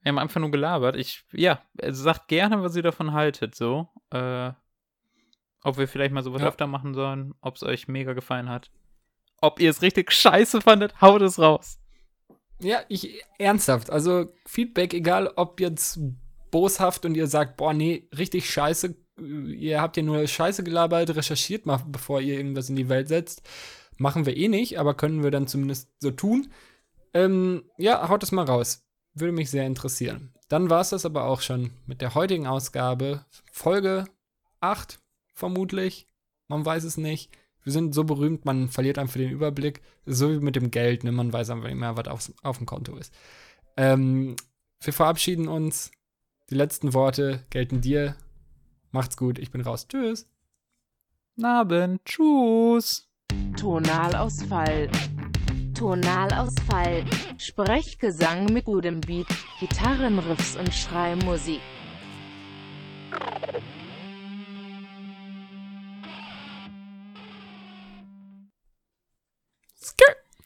[0.00, 0.96] wir haben einfach nur gelabert.
[0.96, 3.88] Ich, ja, also sagt gerne, was ihr davon haltet, so.
[4.10, 4.52] Äh,
[5.62, 6.48] ob wir vielleicht mal sowas Ja.
[6.48, 8.70] öfter machen sollen, ob es euch mega gefallen hat.
[9.40, 11.78] Ob ihr es richtig scheiße fandet, haut es raus.
[12.64, 13.90] Ja, ich ernsthaft.
[13.90, 16.00] Also Feedback, egal ob jetzt
[16.50, 21.66] boshaft und ihr sagt, boah, nee, richtig scheiße, ihr habt ja nur Scheiße gelabert, recherchiert
[21.66, 23.42] mal, bevor ihr irgendwas in die Welt setzt.
[23.98, 26.52] Machen wir eh nicht, aber können wir dann zumindest so tun.
[27.12, 28.86] Ähm, ja, haut es mal raus.
[29.12, 30.32] Würde mich sehr interessieren.
[30.48, 33.26] Dann war es das aber auch schon mit der heutigen Ausgabe.
[33.52, 34.06] Folge
[34.60, 35.00] 8,
[35.34, 36.08] vermutlich.
[36.48, 37.30] Man weiß es nicht.
[37.64, 39.80] Wir sind so berühmt, man verliert einfach den Überblick.
[40.06, 41.12] So wie mit dem Geld, ne?
[41.12, 43.12] Man weiß einfach nicht mehr, was auf, auf dem Konto ist.
[43.76, 44.36] Ähm,
[44.80, 45.90] wir verabschieden uns.
[46.50, 48.16] Die letzten Worte gelten dir.
[48.90, 49.88] Macht's gut, ich bin raus.
[49.88, 50.28] Tschüss.
[51.42, 53.08] Abend, tschüss.
[53.56, 54.90] Tonalausfall.
[55.74, 57.04] Tonalausfall.
[57.38, 59.26] Sprechgesang mit gutem Beat,
[59.58, 61.60] Gitarrenriffs und Schreimusik.